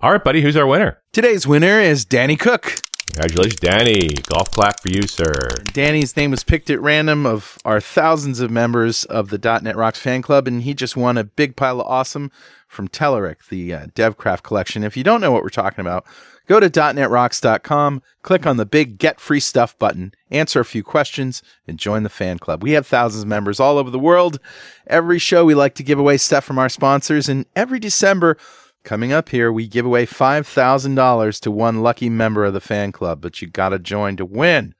[0.00, 0.42] All right, buddy.
[0.42, 1.00] Who's our winner?
[1.12, 2.80] Today's winner is Danny Cook.
[3.06, 4.08] Congratulations, Danny.
[4.28, 5.32] Golf clap for you, sir.
[5.72, 9.98] Danny's name was picked at random of our thousands of members of the .NET Rocks
[9.98, 12.30] fan club, and he just won a big pile of awesome
[12.68, 14.84] from Telerik, the uh, DevCraft collection.
[14.84, 16.04] If you don't know what we're talking about,
[16.46, 21.42] Go to .netrocks.com, click on the big Get Free Stuff button, answer a few questions,
[21.66, 22.62] and join the fan club.
[22.62, 24.38] We have thousands of members all over the world.
[24.86, 28.38] Every show we like to give away stuff from our sponsors, and every December,
[28.86, 33.20] coming up here, we give away $5,000 to one lucky member of the fan club,
[33.20, 34.74] but you gotta join to win.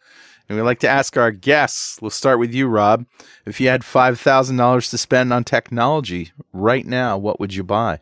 [0.49, 3.05] And we like to ask our guests, we'll start with you, Rob.
[3.45, 8.01] If you had $5,000 to spend on technology right now, what would you buy?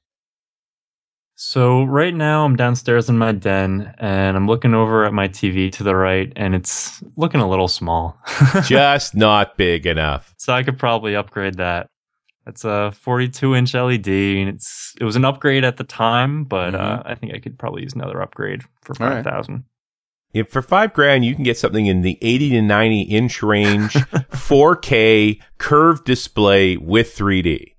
[1.37, 5.73] So right now I'm downstairs in my den and I'm looking over at my TV
[5.73, 8.17] to the right and it's looking a little small.
[8.65, 10.35] Just not big enough.
[10.37, 11.89] So I could probably upgrade that.
[12.47, 16.75] It's a 42 inch LED and it's it was an upgrade at the time, but
[16.75, 19.23] uh, I think I could probably use another upgrade for Mm-hmm.
[19.23, 19.65] 5000.
[20.35, 23.93] If for five grand, you can get something in the 80 to 90 inch range,
[23.95, 27.75] 4K curved display with 3D,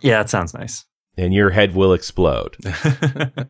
[0.00, 0.84] Yeah, that sounds nice.
[1.16, 2.56] and your head will explode.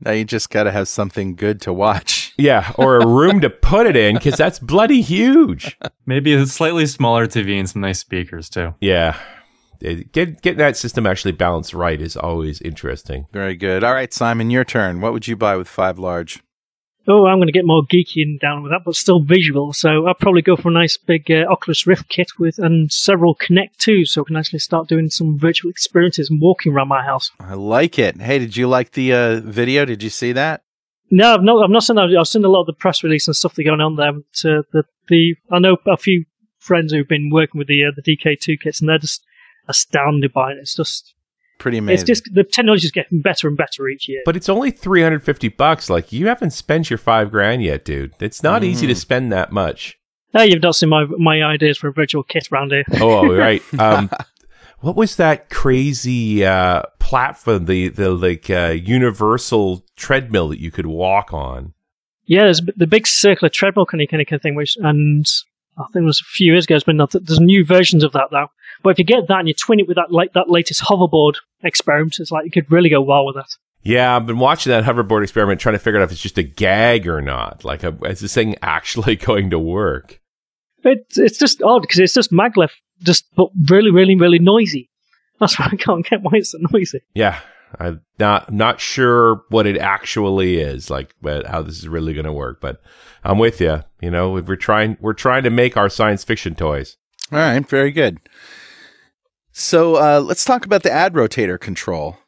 [0.00, 2.23] Now you just gotta have something good to watch.
[2.36, 5.78] Yeah, or a room to put it in because that's bloody huge.
[6.06, 8.74] Maybe a slightly smaller TV and some nice speakers too.
[8.80, 9.16] Yeah.
[9.80, 13.26] It- Get, getting that system actually balanced right is always interesting.
[13.32, 13.84] Very good.
[13.84, 15.00] All right, Simon, your turn.
[15.00, 16.42] What would you buy with five large?
[17.06, 19.74] Oh, I'm going to get more geeky and down with that, but still visual.
[19.74, 23.36] So I'll probably go for a nice big uh, Oculus Rift kit with and several
[23.36, 27.04] Kinect 2s, so I can actually start doing some virtual experiences and walking around my
[27.04, 27.30] house.
[27.38, 28.18] I like it.
[28.18, 29.84] Hey, did you like the uh, video?
[29.84, 30.62] Did you see that?
[31.14, 31.62] No, I've not.
[31.62, 32.16] I've not seen that.
[32.18, 34.12] I've seen a lot of the press release and stuff that's going on there.
[34.12, 36.24] But, uh, the the I know a few
[36.58, 39.24] friends who've been working with the uh, the DK2 kits, and they're just
[39.68, 40.58] astounded by it.
[40.60, 41.14] It's just
[41.58, 41.94] Pretty amazing.
[41.94, 44.22] it's just the technology is getting better and better each year.
[44.24, 45.88] But it's only 350 bucks.
[45.88, 48.12] Like, you haven't spent your five grand yet, dude.
[48.20, 49.96] It's not easy to spend that much.
[50.32, 52.82] Hey, you've not seen my my ideas for a virtual kit around here.
[53.00, 53.62] Oh, right.
[53.78, 54.10] Um,
[54.80, 57.66] what was that crazy uh, platform?
[57.66, 61.74] The the like uh, universal treadmill that you could walk on.
[62.26, 65.26] Yeah, there's the big circular treadmill kind of, kind of thing, which, and
[65.76, 68.32] I think it was a few years ago, it's been, there's new versions of that
[68.32, 68.48] now.
[68.82, 71.34] But if you get that and you twin it with that like that latest hoverboard
[71.62, 73.48] experiment, it's like you could really go well with that.
[73.82, 76.42] Yeah, I've been watching that hoverboard experiment, trying to figure out if it's just a
[76.42, 77.64] gag or not.
[77.64, 80.20] Like, uh, is this thing actually going to work?
[80.82, 82.70] It's it's just odd because it's just maglev,
[83.02, 84.90] just but really, really, really noisy.
[85.40, 87.00] That's why I can't get why it's so noisy.
[87.14, 87.40] Yeah,
[87.78, 92.24] I'm not not sure what it actually is, like, but how this is really going
[92.24, 92.60] to work.
[92.60, 92.80] But
[93.24, 93.82] I'm with you.
[94.00, 96.96] You know, we're trying we're trying to make our science fiction toys.
[97.32, 98.20] All right, very good.
[99.52, 102.18] So uh, let's talk about the AdRotator control.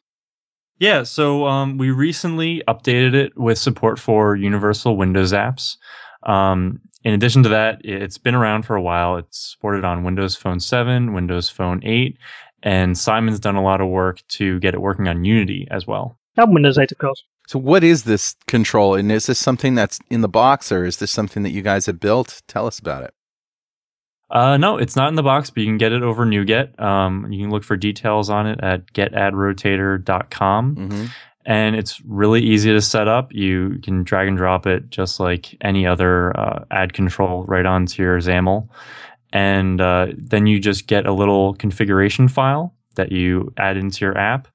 [0.79, 5.77] Yeah, so um, we recently updated it with support for universal Windows apps.
[6.23, 9.17] Um, in addition to that, it's been around for a while.
[9.17, 12.17] It's supported on Windows Phone 7, Windows Phone 8,
[12.63, 16.17] and Simon's done a lot of work to get it working on Unity as well.
[16.35, 17.23] And Windows 8, of course.
[17.47, 20.97] So what is this control, and is this something that's in the box, or is
[20.97, 22.41] this something that you guys have built?
[22.47, 23.13] Tell us about it.
[24.29, 26.77] Uh, no, it's not in the box, but you can get it over NuGet.
[26.81, 30.75] Um, you can look for details on it at getadrotator.com.
[30.75, 31.05] Mm-hmm.
[31.45, 33.31] and it's really easy to set up.
[33.31, 38.03] You can drag and drop it just like any other uh, ad control right onto
[38.03, 38.67] your XAML.
[39.33, 44.17] And uh, then you just get a little configuration file that you add into your
[44.17, 44.47] app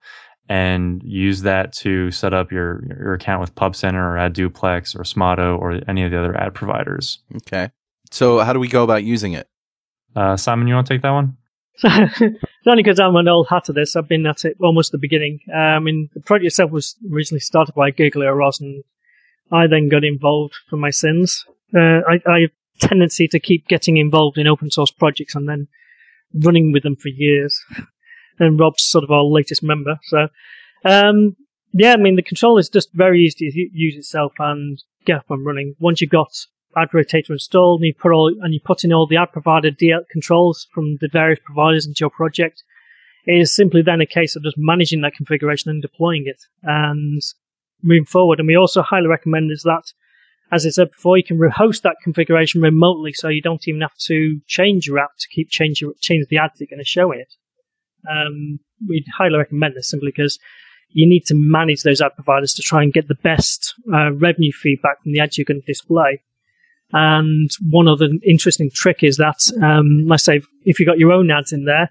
[0.48, 5.58] and use that to set up your, your account with PubCenter or AdDuplex or Smaato
[5.58, 7.20] or any of the other ad providers.
[7.36, 7.70] Okay.
[8.10, 9.48] So how do we go about using it?
[10.14, 11.36] Uh, Simon, you want to take that one?
[11.82, 13.96] it's only because I'm an old hat at this.
[13.96, 15.40] I've been at it almost the beginning.
[15.52, 18.84] Uh, I mean, the project itself was originally started by Gergely Orosz, and
[19.50, 21.46] I then got involved for my sins.
[21.74, 25.48] Uh, I, I have a tendency to keep getting involved in open source projects and
[25.48, 25.68] then
[26.34, 27.58] running with them for years.
[28.38, 29.98] and Rob's sort of our latest member.
[30.04, 30.28] So,
[30.84, 31.36] um,
[31.72, 35.30] yeah, I mean, the control is just very easy to use itself and get up
[35.30, 35.74] and running.
[35.78, 36.32] Once you've got
[36.76, 40.08] AdRotator installed and you put all and you put in all the ad provider DL
[40.10, 42.62] controls from the various providers into your project,
[43.26, 47.22] it is simply then a case of just managing that configuration and deploying it and
[47.82, 48.38] moving forward.
[48.38, 49.92] And we also highly recommend is that,
[50.52, 53.96] as I said before, you can host that configuration remotely, so you don't even have
[54.02, 57.10] to change your app to keep change your, change the ads you're going to show
[57.10, 57.32] in it.
[58.08, 60.38] Um, we'd highly recommend this simply because
[60.90, 64.52] you need to manage those ad providers to try and get the best uh, revenue
[64.52, 66.20] feedback from the ads you're going to display.
[66.92, 71.30] And one other interesting trick is that, um, let's say, if you've got your own
[71.30, 71.88] ads in there,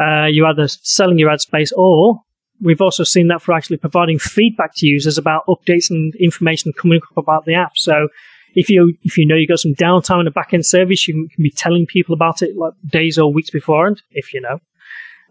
[0.00, 2.22] uh, you're either selling your ad space or
[2.60, 7.00] we've also seen that for actually providing feedback to users about updates and information coming
[7.10, 7.76] up about the app.
[7.76, 8.08] So
[8.54, 11.42] if you if you know you've got some downtime in a backend service, you can,
[11.42, 14.60] be telling people about it like days or weeks beforehand, if you know.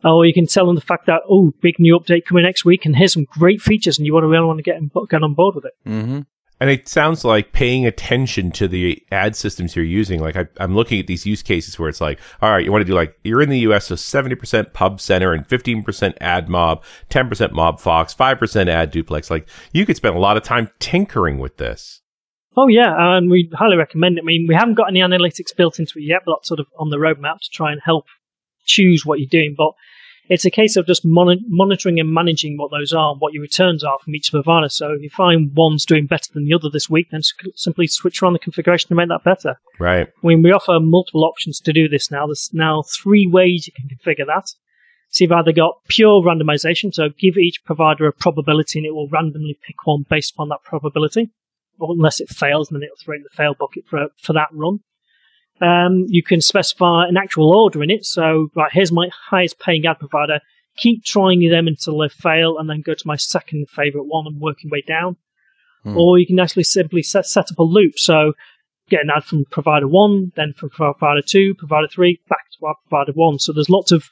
[0.04, 2.86] Or you can tell them the fact that, oh, big new update coming next week,
[2.86, 5.34] and here's some great features, and you want to really want to get, get on
[5.34, 5.74] board with it.
[5.86, 6.22] Mm-hmm.
[6.60, 10.20] And it sounds like paying attention to the ad systems you're using.
[10.20, 12.82] Like I, am looking at these use cases where it's like, all right, you want
[12.82, 14.36] to do like, you're in the US, so 70%
[14.72, 15.86] PubCenter and 15%
[16.20, 19.30] AdMob, 10% MobFox, 5% AdDuplex.
[19.30, 22.02] Like you could spend a lot of time tinkering with this.
[22.58, 24.24] Oh yeah, and we highly recommend it.
[24.24, 26.68] I mean, we haven't got any analytics built into it yet, but that's sort of
[26.78, 28.06] on the roadmap to try and help
[28.66, 29.56] choose what you're doing.
[29.58, 29.72] But
[30.30, 33.42] it's a case of just mon- monitoring and managing what those are, and what your
[33.42, 34.70] returns are from each provider.
[34.70, 37.22] So if you find one's doing better than the other this week, then
[37.56, 39.60] simply switch around the configuration to make that better.
[39.80, 40.08] Right.
[40.08, 42.28] I mean, we offer multiple options to do this now.
[42.28, 44.54] There's now three ways you can configure that.
[45.10, 49.10] So you've either got pure randomization, so give each provider a probability and it will
[49.10, 51.32] randomly pick one based upon that probability.
[51.80, 54.50] Or unless it fails, and then it'll throw in the fail bucket for, for that
[54.52, 54.82] run.
[55.62, 58.06] Um, you can specify an actual order in it.
[58.06, 60.40] So, right, here's my highest paying ad provider.
[60.78, 64.40] Keep trying them until they fail, and then go to my second favorite one and
[64.40, 65.18] working way down.
[65.84, 65.98] Hmm.
[65.98, 67.98] Or you can actually simply set, set up a loop.
[67.98, 68.34] So,
[68.90, 73.12] get an ad from provider one, then from provider two, provider three, back to provider
[73.14, 73.40] one.
[73.40, 74.06] So, there's lots of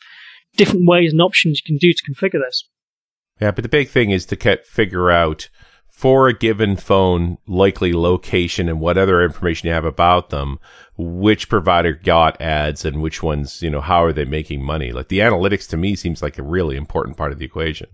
[0.57, 2.67] different ways and options you can do to configure this.
[3.39, 5.49] Yeah, but the big thing is to figure out
[5.97, 10.59] for a given phone, likely location and what other information you have about them,
[10.95, 14.91] which provider got ads and which ones, you know, how are they making money?
[14.91, 17.89] Like the analytics to me seems like a really important part of the equation.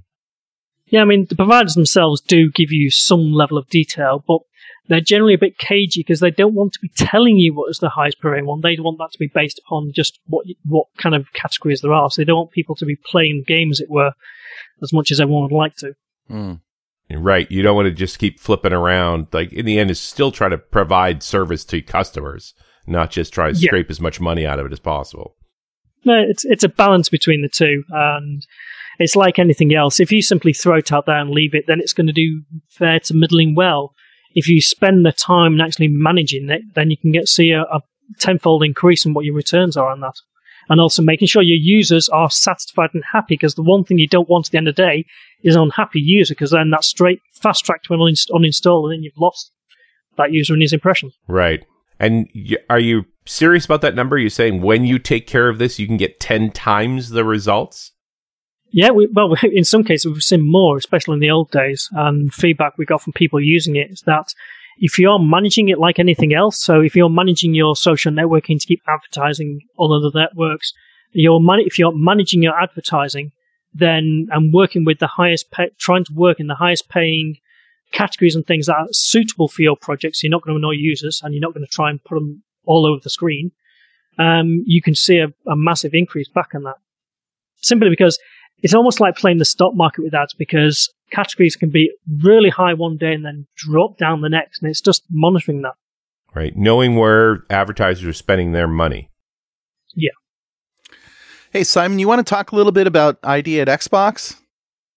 [0.88, 4.40] Yeah, I mean, the providers themselves do give you some level of detail, but
[4.90, 7.80] they're generally a bit cagey because they don't want to be telling you what is
[7.80, 8.60] the highest prevailing one.
[8.60, 12.12] They want that to be based upon just what what kind of categories there are.
[12.12, 14.12] So they don't want people to be playing the game, as it were,
[14.82, 15.94] as much as everyone would like to.
[16.30, 16.60] Mm.
[17.12, 17.50] Right.
[17.52, 19.28] You don't want to just keep flipping around.
[19.32, 22.54] Like in the end, is still try to provide service to customers,
[22.88, 23.68] not just try to yeah.
[23.68, 25.36] scrape as much money out of it as possible.
[26.06, 28.46] No, it's it's a balance between the two, and
[29.00, 30.00] it's like anything else.
[30.00, 32.42] If you simply throw it out there and leave it, then it's going to do
[32.70, 33.94] fair to middling well.
[34.34, 37.62] If you spend the time and actually managing it, then you can get see a,
[37.62, 37.82] a
[38.20, 40.16] tenfold increase in what your returns are on that
[40.70, 44.08] and also making sure your users are satisfied and happy because the one thing you
[44.08, 45.06] don't want at the end of the day
[45.44, 48.94] is an unhappy user because then that's straight fast track to an uninst- uninstall and
[48.94, 49.52] then you've lost
[50.18, 51.12] that user and his impression.
[51.28, 51.66] Right.
[52.00, 52.28] And
[52.70, 54.18] are you serious about that number?
[54.18, 57.92] You're saying when you take care of this, you can get 10 times the results?
[58.72, 61.90] Yeah, we, well, in some cases, we've seen more, especially in the old days.
[61.92, 64.34] And feedback we got from people using it is that
[64.80, 68.66] if you're managing it like anything else, so if you're managing your social networking to
[68.66, 70.74] keep advertising on other networks,
[71.12, 73.32] you're man- if you're managing your advertising,
[73.74, 77.38] then and working with the highest, pay- trying to work in the highest paying
[77.92, 81.22] categories and things that are suitable for your projects, you're not going to annoy users
[81.24, 83.52] and you're not going to try and put them all over the screen.
[84.20, 86.76] Um, you can see a, a massive increase back on that.
[87.58, 88.20] Simply because
[88.62, 92.74] it's almost like playing the stock market with ads because categories can be really high
[92.74, 94.62] one day and then drop down the next.
[94.62, 95.74] And it's just monitoring that.
[96.36, 96.56] Right.
[96.56, 99.10] Knowing where advertisers are spending their money.
[99.96, 100.12] Yeah.
[101.54, 104.40] Hey, Simon, you want to talk a little bit about ID at Xbox?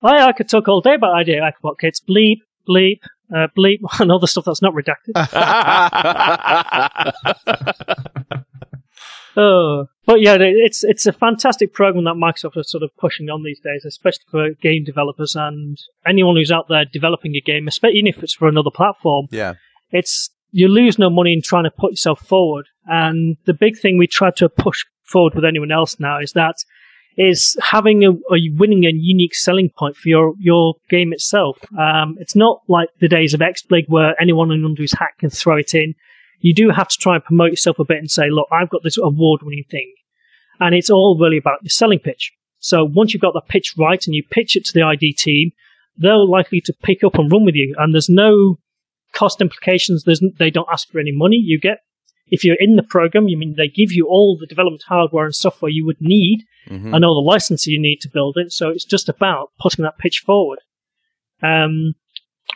[0.02, 1.74] I, I could talk all day about ID at Xbox.
[1.80, 3.00] It's bleep, bleep,
[3.30, 5.12] uh, bleep, and other stuff that's not redacted.
[9.38, 13.42] Oh, but yeah, it's it's a fantastic program that Microsoft is sort of pushing on
[13.42, 15.76] these days, especially for game developers and
[16.08, 19.26] anyone who's out there developing a game, especially if it's for another platform.
[19.30, 19.56] Yeah,
[19.90, 22.64] it's you lose no money in trying to put yourself forward.
[22.86, 26.56] And the big thing we try to push forward with anyone else now is that
[27.18, 31.58] is having a, a winning and unique selling point for your your game itself.
[31.78, 35.56] Um, it's not like the days of XBLIG where anyone under his hat can throw
[35.56, 35.94] it in
[36.40, 38.82] you do have to try and promote yourself a bit and say, look, I've got
[38.82, 39.92] this award winning thing.
[40.60, 42.32] And it's all really about your selling pitch.
[42.58, 45.50] So once you've got the pitch right and you pitch it to the ID team,
[45.96, 47.74] they're likely to pick up and run with you.
[47.78, 48.58] And there's no
[49.12, 50.04] cost implications.
[50.04, 51.36] There's, they don't ask for any money.
[51.36, 51.78] You get,
[52.28, 55.34] if you're in the program, you mean they give you all the development hardware and
[55.34, 56.94] software you would need mm-hmm.
[56.94, 58.52] and all the licenses you need to build it.
[58.52, 60.58] So it's just about putting that pitch forward.
[61.42, 61.94] Um,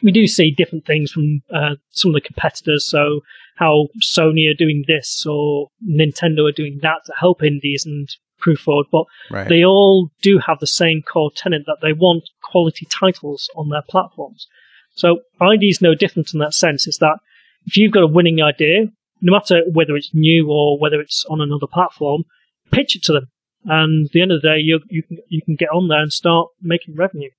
[0.02, 2.88] we do see different things from uh, some of the competitors.
[2.88, 3.20] So
[3.56, 8.08] how Sony are doing this or Nintendo are doing that to help indies and
[8.38, 9.48] prove forward, but right.
[9.48, 13.82] they all do have the same core tenant that they want quality titles on their
[13.88, 14.46] platforms.
[14.94, 16.86] So ID is no different in that sense.
[16.86, 17.18] It's that
[17.66, 18.86] if you've got a winning idea,
[19.20, 22.24] no matter whether it's new or whether it's on another platform,
[22.70, 23.26] pitch it to them.
[23.64, 26.00] And at the end of the day, you, you, can, you can get on there
[26.00, 27.30] and start making revenue.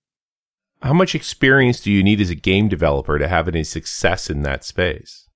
[0.81, 4.41] How much experience do you need as a game developer to have any success in
[4.43, 5.27] that space?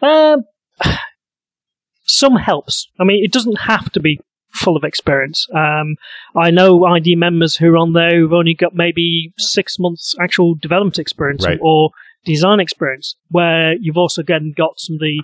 [0.00, 0.44] Um,
[2.04, 2.88] some helps.
[2.98, 4.20] I mean, it doesn't have to be
[4.52, 5.46] full of experience.
[5.54, 5.96] Um,
[6.36, 10.54] I know ID members who are on there who've only got maybe six months actual
[10.54, 11.58] development experience Right.
[11.62, 11.90] or
[12.24, 15.22] design experience, where you've also again got some of the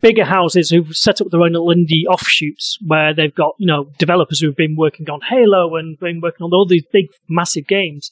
[0.00, 3.90] bigger houses who've set up their own little indie offshoots where they've got, you know,
[3.98, 8.10] developers who've been working on Halo and been working on all these big, massive games.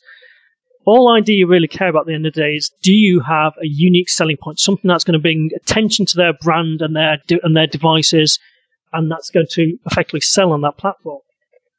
[0.84, 3.52] All ID really care about at the end of the day is do you have
[3.62, 7.18] a unique selling point, something that's going to bring attention to their brand and their
[7.26, 8.38] de- and their devices,
[8.92, 11.20] and that's going to effectively sell on that platform.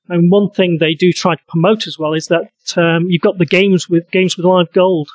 [0.09, 3.39] And one thing they do try to promote as well is that um, you've got
[3.39, 5.09] the games with games with live gold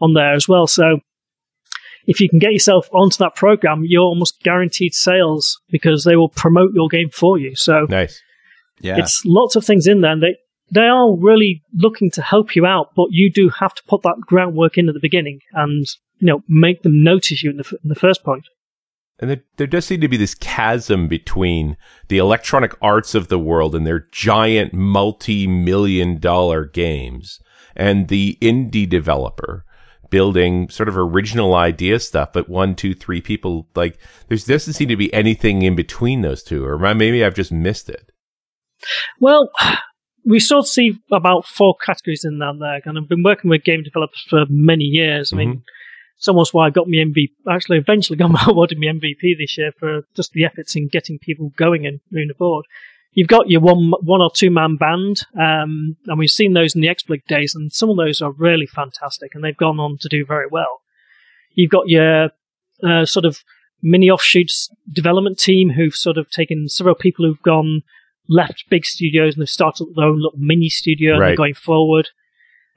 [0.00, 0.66] on there as well.
[0.66, 1.00] So
[2.06, 6.28] if you can get yourself onto that program, you're almost guaranteed sales because they will
[6.28, 7.54] promote your game for you.
[7.56, 8.22] So Nice.
[8.80, 8.98] Yeah.
[8.98, 10.36] it's lots of things in there, and they
[10.70, 14.16] they are really looking to help you out, but you do have to put that
[14.26, 15.86] groundwork in at the beginning and
[16.18, 18.46] you know make them notice you in the in the first point.
[19.18, 21.78] And there, there does seem to be this chasm between
[22.08, 27.40] the electronic arts of the world and their giant multi-million dollar games
[27.74, 29.64] and the indie developer
[30.10, 33.98] building sort of original idea stuff, but one, two, three people like
[34.28, 37.88] there's doesn't seem to be anything in between those two, or maybe I've just missed
[37.88, 38.10] it.
[39.20, 39.50] Well,
[40.24, 43.64] we sort of see about four categories in that there, and I've been working with
[43.64, 45.32] game developers for many years.
[45.32, 45.60] I mean, mm-hmm.
[46.18, 47.52] it's almost why I got me MVP.
[47.52, 51.18] Actually, eventually got my awarded me MVP this year for just the efforts in getting
[51.18, 52.64] people going and moving aboard.
[53.16, 56.82] You've got your one one or two man band, um, and we've seen those in
[56.82, 60.08] the XBLIG days, and some of those are really fantastic, and they've gone on to
[60.10, 60.82] do very well.
[61.54, 62.28] You've got your
[62.86, 63.42] uh, sort of
[63.82, 67.82] mini offshoots development team who've sort of taken several people who've gone
[68.28, 72.10] left big studios and they've started their own little mini studio and they're going forward.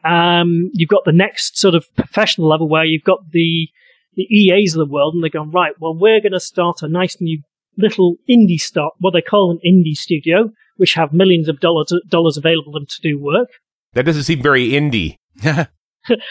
[0.06, 3.68] Um, you've got the next sort of professional level where you've got the
[4.16, 5.74] the EAs of the world and they're going right.
[5.80, 7.42] Well, we're going to start a nice new
[7.80, 12.38] little indie start, what they call an indie studio, which have millions of dollars dollars
[12.38, 13.50] available to them to do work.
[13.94, 15.16] That doesn't seem very indie.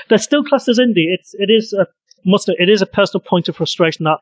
[0.09, 1.13] They're still classed as indie.
[1.13, 1.87] It's it is a
[2.25, 4.19] must it is a personal point of frustration that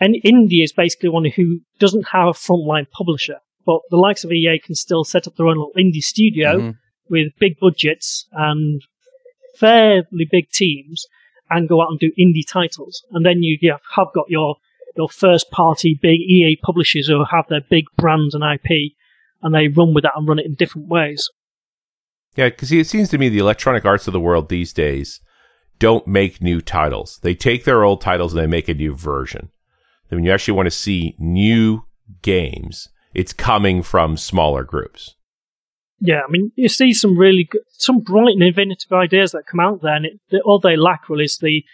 [0.00, 4.32] an indie is basically one who doesn't have a frontline publisher, but the likes of
[4.32, 6.74] EA can still set up their own little indie studio Mhm.
[7.08, 8.82] with big budgets and
[9.56, 11.06] fairly big teams
[11.50, 13.04] and go out and do indie titles.
[13.12, 14.56] And then you have, have got your
[14.98, 18.92] your first party big EA publishers who have their big brands and IP
[19.40, 21.30] and they run with that and run it in different ways.
[22.36, 25.20] Yeah, because it seems to me the electronic arts of the world these days
[25.78, 27.20] don't make new titles.
[27.22, 29.50] They take their old titles and they make a new version.
[30.10, 31.84] And when you actually want to see new
[32.22, 35.14] games, it's coming from smaller groups.
[36.00, 39.60] Yeah, I mean, you see some really good, some bright and inventive ideas that come
[39.60, 41.64] out there, and it, all they lack really is the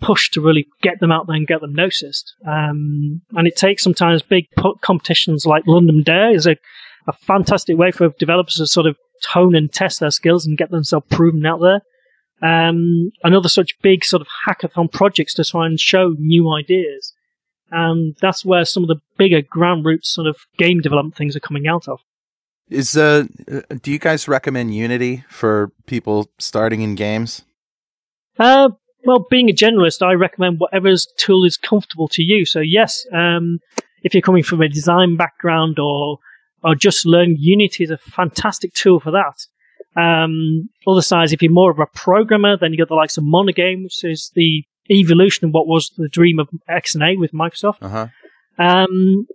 [0.00, 2.34] push to really get them out there and get them noticed.
[2.46, 4.46] Um, and it takes sometimes big
[4.80, 6.56] competitions like London Dare is a,
[7.06, 8.96] a fantastic way for developers to sort of
[9.28, 11.80] hone and test their skills and get themselves proven out there.
[12.42, 17.14] Um, and other such big sort of hackathon projects to try and show new ideas.
[17.70, 21.40] And that's where some of the bigger ground roots sort of game development things are
[21.40, 22.00] coming out of.
[22.68, 27.44] Is uh, uh, do you guys recommend Unity for people starting in games?
[28.38, 28.70] Uh,
[29.04, 32.44] well, being a generalist, I recommend whatever tool is comfortable to you.
[32.44, 33.58] So yes, um,
[34.02, 36.18] if you're coming from a design background or
[36.62, 39.46] or just learn Unity is a fantastic tool for that.
[40.00, 43.24] Um, other sides, if you're more of a programmer, then you got the likes of
[43.24, 47.76] Monogame, which is the evolution of what was the dream of XNA with Microsoft.
[47.82, 48.06] Uh huh.
[48.58, 49.26] Um,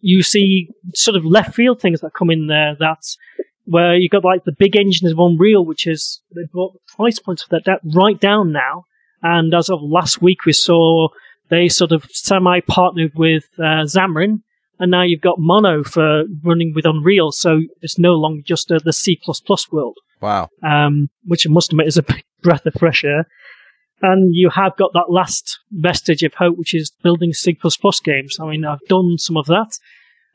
[0.00, 2.76] you see sort of left field things that come in there.
[2.78, 3.16] That's
[3.64, 7.18] where you got like the big engines of Unreal, which is they brought the price
[7.18, 8.84] points for that, that right down now.
[9.24, 11.08] And as of last week, we saw
[11.48, 14.42] they sort of semi partnered with uh, Xamarin,
[14.78, 17.32] and now you've got Mono for running with Unreal.
[17.32, 19.18] So it's no longer just uh, the C
[19.72, 20.48] world Wow.
[20.62, 23.26] um, which I must admit is a big breath of fresh air.
[24.02, 27.56] And you have got that last vestige of hope, which is building C++
[28.04, 28.38] games.
[28.38, 29.78] I mean, I've done some of that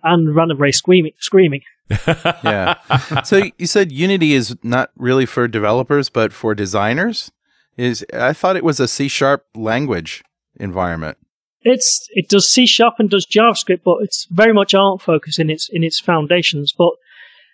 [0.02, 1.14] and ran away screaming.
[1.20, 1.62] screaming.
[2.44, 2.76] Yeah.
[3.24, 7.32] so you said Unity is not really for developers, but for designers.
[7.80, 10.22] Is I thought it was a C sharp language
[10.60, 11.18] environment.
[11.62, 15.50] It's it does C sharp and does JavaScript, but it's very much art focused in
[15.50, 16.74] its in its foundations.
[16.78, 16.92] But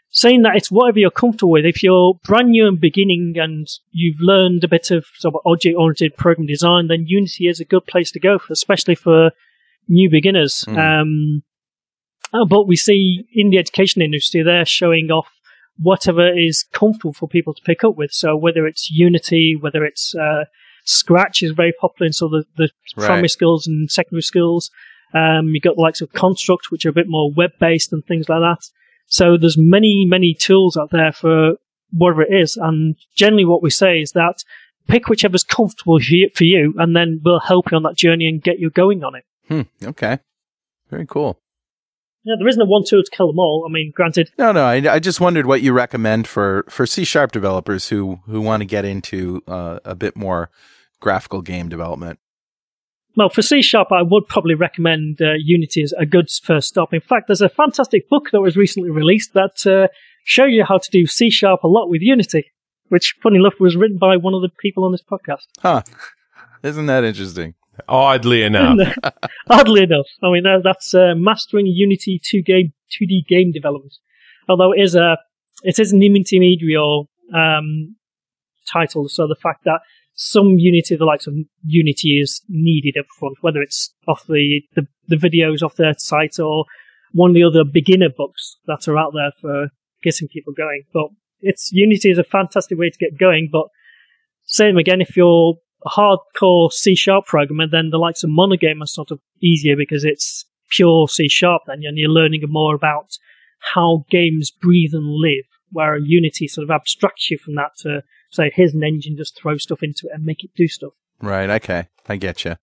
[0.09, 1.65] saying that it's whatever you're comfortable with.
[1.65, 5.75] If you're brand new and beginning and you've learned a bit of sort of object
[5.77, 9.31] oriented program design, then Unity is a good place to go, for, especially for
[9.87, 10.63] new beginners.
[10.67, 11.01] Mm.
[11.01, 11.43] Um,
[12.33, 15.27] uh, but we see in the education industry, they're showing off
[15.77, 18.11] whatever is comfortable for people to pick up with.
[18.11, 20.45] So whether it's Unity, whether it's uh,
[20.85, 23.07] Scratch is very popular in sort of the, the Right.
[23.07, 24.71] primary skills and secondary skills.
[25.13, 28.05] Um, you've got the likes of Construct, which are a bit more web based and
[28.05, 28.63] things like that.
[29.07, 31.53] So there's many, many tools out there for
[31.91, 32.57] whatever it is.
[32.57, 34.43] And generally what we say is that
[34.87, 38.59] pick whichever's comfortable for you and then we'll help you on that journey and get
[38.59, 39.23] you going on it.
[39.47, 39.61] Hmm.
[39.87, 40.19] Okay.
[40.89, 41.39] Very cool.
[42.25, 43.65] Yeah, there isn't a one tool to kill them all.
[43.69, 44.31] I mean, granted.
[44.37, 44.65] No, no.
[44.65, 48.61] I, I just wondered what you recommend for, for C sharp developers who, who want
[48.61, 50.49] to get into uh, a bit more
[50.99, 52.19] graphical game development.
[53.17, 56.93] Well, for C Sharp, I would probably recommend uh, Unity as a good first stop.
[56.93, 59.87] In fact, there's a fantastic book that was recently released that uh,
[60.25, 62.51] shows you how to do C Sharp a lot with Unity,
[62.89, 65.45] which, funny enough, was written by one of the people on this podcast.
[65.59, 65.83] Huh.
[66.61, 67.53] Isn't that interesting?
[67.87, 68.77] Oddly enough.
[69.49, 70.07] Oddly enough.
[70.23, 73.93] I mean, that's uh, Mastering Unity 2 game, 2D Game Development.
[74.47, 75.17] Although it is a,
[75.63, 77.95] it is an intermediate um,
[78.67, 79.81] title, so the fact that
[80.13, 84.87] some Unity, the likes of Unity, is needed up front, whether it's off the, the,
[85.07, 86.65] the videos off their site or
[87.11, 89.69] one of the other beginner books that are out there for
[90.03, 90.83] getting people going.
[90.93, 91.07] But
[91.41, 93.49] it's Unity is a fantastic way to get going.
[93.51, 93.67] But
[94.45, 95.55] same again, if you're
[95.89, 100.45] hardcore C sharp programmer, then the likes of Monogame are sort of easier because it's
[100.69, 103.17] pure C sharp then, and you're learning more about
[103.73, 108.51] how games breathe and live, where Unity sort of abstracts you from that to say,
[108.53, 110.93] here's an engine, just throw stuff into it and make it do stuff.
[111.21, 111.49] Right.
[111.49, 111.87] Okay.
[112.07, 112.57] I get you.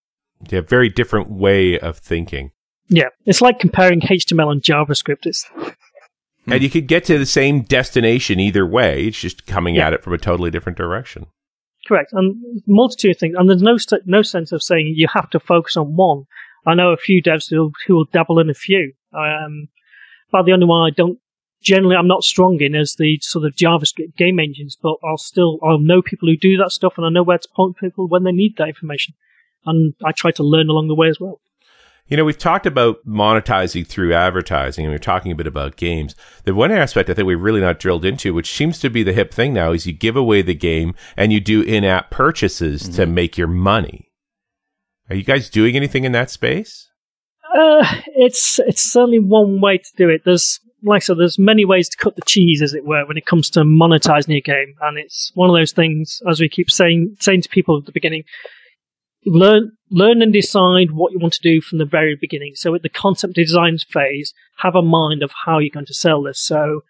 [0.49, 0.61] Yeah.
[0.61, 2.53] Very different way of thinking.
[2.89, 3.09] Yeah.
[3.25, 5.25] It's like comparing HTML and JavaScript.
[5.27, 5.45] It's.
[5.55, 6.53] Hmm.
[6.53, 9.05] And you could get to the same destination either way.
[9.05, 9.87] It's just coming yeah.
[9.87, 11.27] at it from a totally different direction.
[11.93, 12.14] Correct.
[12.14, 13.34] And multitude of things.
[13.36, 16.24] And there's no, st- no sense of saying you have to focus on one.
[16.66, 18.95] I know a few devs who, who will dabble in a few.
[19.12, 19.68] Um,
[20.30, 21.18] but the only one I don't
[21.61, 25.59] generally I'm not strong in as the sort of JavaScript game engines, but I'll still
[25.62, 28.24] I'll know people who do that stuff and I know where to point people when
[28.24, 29.12] they need that information.
[29.66, 31.43] And I try to learn along the way as well.
[32.07, 36.14] You know, we've talked about monetizing through advertising, and we're talking a bit about games.
[36.44, 39.14] The one aspect I think we've really not drilled into, which seems to be the
[39.14, 42.94] hip thing now, is you give away the game and you do in-app purchases mm-hmm.
[42.96, 44.11] to make your money.
[45.09, 46.88] Are you guys doing anything in that space?
[47.55, 47.86] Uh,
[48.16, 50.22] it's it's certainly one way to do it.
[50.24, 53.16] There's like I said, there's many ways to cut the cheese, as it were, when
[53.16, 56.70] it comes to monetizing a game, and it's one of those things, as we keep
[56.70, 58.24] saying saying to people at the beginning,
[59.24, 62.55] learn learn and decide what you want to do from the very beginning.
[62.55, 66.22] So at the concept design phase, have a mind of how you're going to sell
[66.22, 66.40] this.
[66.40, 66.82] So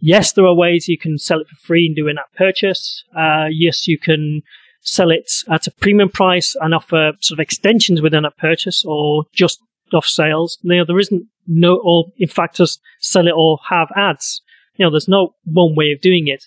[0.00, 3.04] yes, there are ways you can sell it for free and do an app purchase.
[3.16, 4.42] Uh, yes, you can
[4.82, 9.24] sell it at a premium price and offer sort of extensions within a purchase or
[9.32, 9.60] just
[9.92, 10.58] off sales.
[10.62, 14.42] You know, there isn't no, or in fact, just sell it or have ads.
[14.76, 16.44] You know, there's no one way of doing it.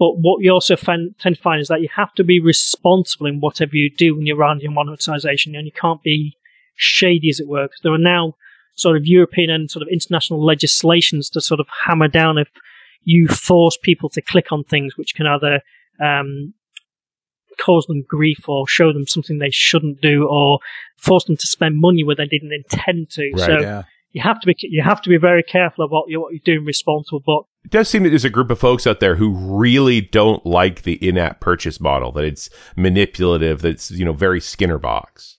[0.00, 3.26] But what you also find, tend to find is that you have to be responsible
[3.26, 6.38] in whatever you do when you're around your monetization, and you can't be
[6.74, 7.64] shady, as it were.
[7.64, 8.34] Because there are now
[8.74, 12.48] sort of European and sort of international legislations to sort of hammer down if
[13.04, 15.60] you force people to click on things which can either
[16.02, 16.54] um,
[17.62, 20.60] cause them grief or show them something they shouldn't do or
[20.96, 23.30] force them to spend money where they didn't intend to.
[23.32, 23.82] Right, so yeah.
[24.12, 26.40] you have to be you have to be very careful about what you're, what you're
[26.42, 27.22] doing responsible.
[27.24, 30.44] But it does seem that there's a group of folks out there who really don't
[30.46, 32.10] like the in-app purchase model.
[32.12, 33.62] That it's manipulative.
[33.62, 35.38] That's you know very Skinner box.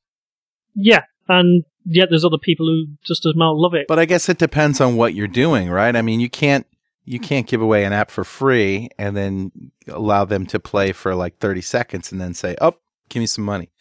[0.75, 3.87] Yeah, and yet there's other people who just as well love it.
[3.87, 5.95] But I guess it depends on what you're doing, right?
[5.95, 6.65] I mean, you can't
[7.05, 9.51] you can't give away an app for free and then
[9.87, 12.75] allow them to play for like 30 seconds and then say, "Oh,
[13.09, 13.71] give me some money."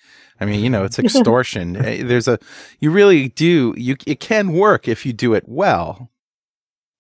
[0.41, 1.77] I mean, you know, it's extortion.
[1.77, 2.39] Eh, there's a
[2.81, 6.11] you really do you it can work if you do it well.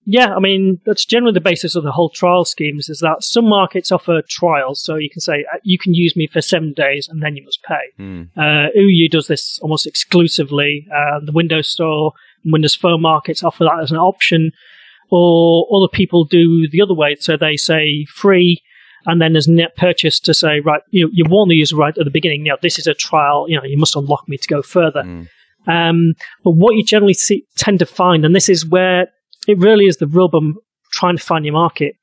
[0.07, 3.48] Yeah, I mean, that's generally the basis of the whole trial schemes is that some
[3.48, 4.82] markets offer trials.
[4.82, 7.44] So you can say, uh, you can use me for seven days and then you
[7.44, 8.03] must pay.
[8.03, 8.30] Mm.
[8.36, 10.86] Uh, Ouya does this almost exclusively.
[10.90, 14.53] Uh, the Windows Store and Windows Phone markets offer that as an option
[15.11, 17.16] or other people do the other way.
[17.18, 18.62] So they say free,
[19.07, 22.05] and then there's net purchase to say, right, you, you warn the user right at
[22.05, 24.48] the beginning, you know, this is a trial, you know, you must unlock me to
[24.48, 25.03] go further.
[25.03, 25.28] Mm.
[25.66, 29.09] Um, but what you generally see, tend to find, and this is where
[29.47, 30.43] it really is the rub of
[30.93, 31.97] trying to find your market,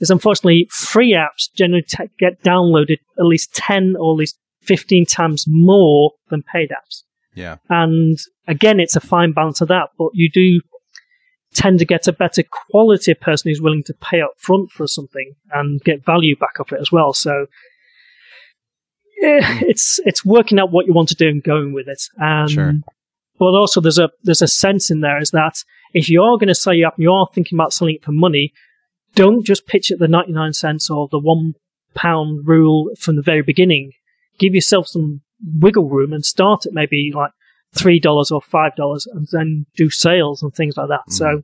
[0.00, 5.06] is unfortunately free apps generally t- get downloaded at least 10 or at least 15
[5.06, 7.02] times more than paid apps.
[7.34, 7.56] Yeah.
[7.68, 8.18] And
[8.48, 10.60] again, it's a fine balance of that, but you do
[11.54, 15.34] tend to get a better quality person who's willing to pay up front for something
[15.52, 17.12] and get value back off it as well.
[17.12, 17.46] So
[19.22, 22.02] eh, it's it's working out what you want to do and going with it.
[22.22, 22.72] Um, sure.
[23.38, 25.62] But also there's a there's a sense in there is that
[25.92, 28.04] if you are going to sell your app and you are thinking about selling it
[28.04, 28.52] for money,
[29.14, 31.54] don't just pitch it the 99 cents or the one
[31.94, 33.92] pound rule from the very beginning.
[34.38, 37.30] Give yourself some wiggle room and start at maybe like
[37.74, 41.04] three dollars or five dollars, and then do sales and things like that.
[41.10, 41.12] Mm.
[41.12, 41.42] So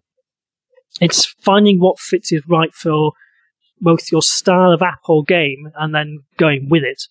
[1.00, 3.12] it's finding what fits is right for
[3.80, 7.02] both your style of app or game, and then going with it.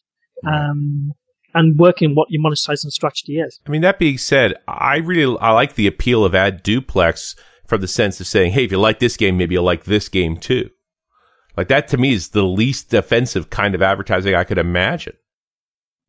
[0.46, 1.14] Um,
[1.54, 3.60] and working what your monetization strategy is.
[3.66, 7.36] I mean, that being said, I really I like the appeal of AdDuplex
[7.66, 10.10] from the sense of saying, hey, if you like this game, maybe you'll like this
[10.10, 10.70] game too.
[11.58, 15.14] Like that to me is the least offensive kind of advertising I could imagine.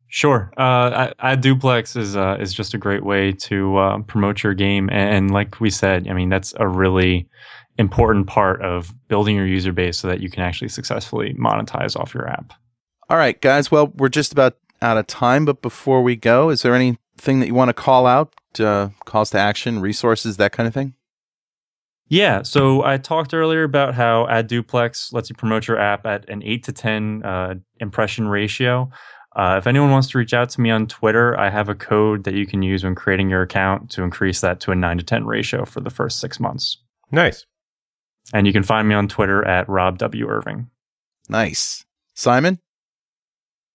[0.07, 0.53] Sure.
[0.57, 5.31] Uh, AdDuplex is uh, is just a great way to uh, promote your game, and
[5.31, 7.27] like we said, I mean that's a really
[7.79, 12.13] important part of building your user base so that you can actually successfully monetize off
[12.13, 12.53] your app.
[13.09, 13.71] All right, guys.
[13.71, 17.47] Well, we're just about out of time, but before we go, is there anything that
[17.47, 18.33] you want to call out?
[18.59, 20.93] Uh, calls to action, resources, that kind of thing.
[22.07, 26.43] Yeah, so I talked earlier about how AdDuplex lets you promote your app at an
[26.43, 28.91] eight to ten uh, impression ratio.
[29.35, 32.23] Uh, if anyone wants to reach out to me on Twitter, I have a code
[32.25, 35.03] that you can use when creating your account to increase that to a 9 to
[35.03, 36.77] 10 ratio for the first six months.
[37.11, 37.45] Nice.
[38.31, 40.27] And you can find me on Twitter at Rob W.
[40.29, 40.69] Irving.
[41.29, 41.83] Nice.
[42.13, 42.59] Simon?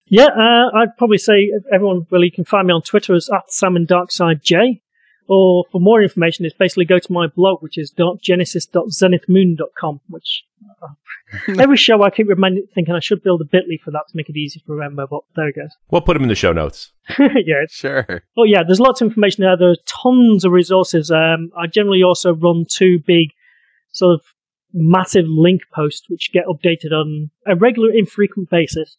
[0.09, 3.87] Yeah, uh, I'd probably say everyone really can find me on Twitter as at Simon
[3.87, 4.83] Darkside J.
[5.29, 7.93] Or for more information, it's basically go to my blog, which is
[8.23, 10.45] genesis.zenithmoon.com, which
[10.83, 10.89] uh,
[11.59, 14.31] every show I keep reminding, thinking I should build a bit.ly for that to make
[14.31, 15.77] it easy to remember, but there it goes.
[15.91, 16.93] We'll put them in the show notes.
[17.19, 17.67] yeah.
[17.69, 18.23] Sure.
[18.39, 19.55] Oh, yeah, there's lots of information there.
[19.59, 21.11] There are tons of resources.
[21.11, 23.29] Um, I generally also run two big
[23.93, 24.23] sort of
[24.73, 28.97] massive link posts, which get updated on a regular, infrequent basis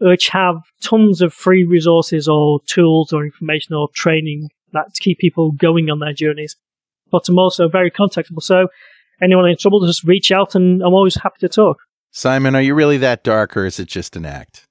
[0.00, 5.52] which have tons of free resources or tools or information or training that keep people
[5.52, 6.56] going on their journeys.
[7.10, 8.42] But I'm also very contactable.
[8.42, 8.68] So
[9.22, 11.78] anyone in trouble, just reach out and I'm always happy to talk.
[12.12, 14.64] Simon, are you really that dark or is it just an act?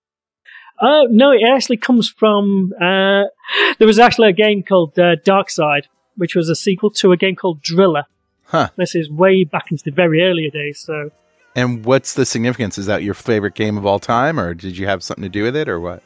[0.82, 2.72] Uh, no, it actually comes from.
[2.76, 3.26] Uh,
[3.78, 7.18] there was actually a game called uh, Dark Side, which was a sequel to a
[7.18, 8.06] game called Driller.
[8.46, 8.70] Huh.
[8.78, 10.80] This is way back into the very earlier days.
[10.80, 11.12] So.
[11.56, 12.78] And what's the significance?
[12.78, 15.44] Is that your favorite game of all time, or did you have something to do
[15.44, 16.04] with it, or what?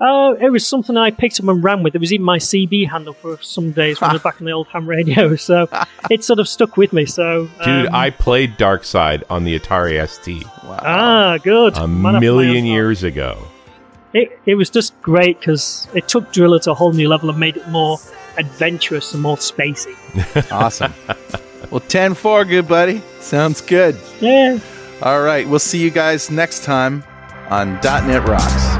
[0.00, 1.94] Uh, it was something I picked up and ran with.
[1.94, 4.52] It was even my CB handle for some days when I was back on the
[4.52, 5.36] old ham radio.
[5.40, 5.68] So
[6.10, 7.04] it sort of stuck with me.
[7.06, 10.44] So, dude, um, I played Dark Side on the Atari ST.
[10.64, 10.78] Wow.
[10.82, 11.76] Ah, good.
[11.76, 13.42] A million years ago.
[14.12, 17.38] It it was just great because it took Driller to a whole new level and
[17.38, 17.98] made it more
[18.38, 19.94] adventurous and more spacey.
[20.52, 20.94] awesome.
[21.70, 23.02] Well, 10 4, good buddy.
[23.20, 23.96] Sounds good.
[24.20, 24.58] Yeah.
[25.02, 25.48] All right.
[25.48, 27.04] We'll see you guys next time
[27.48, 28.79] on .NET Rocks.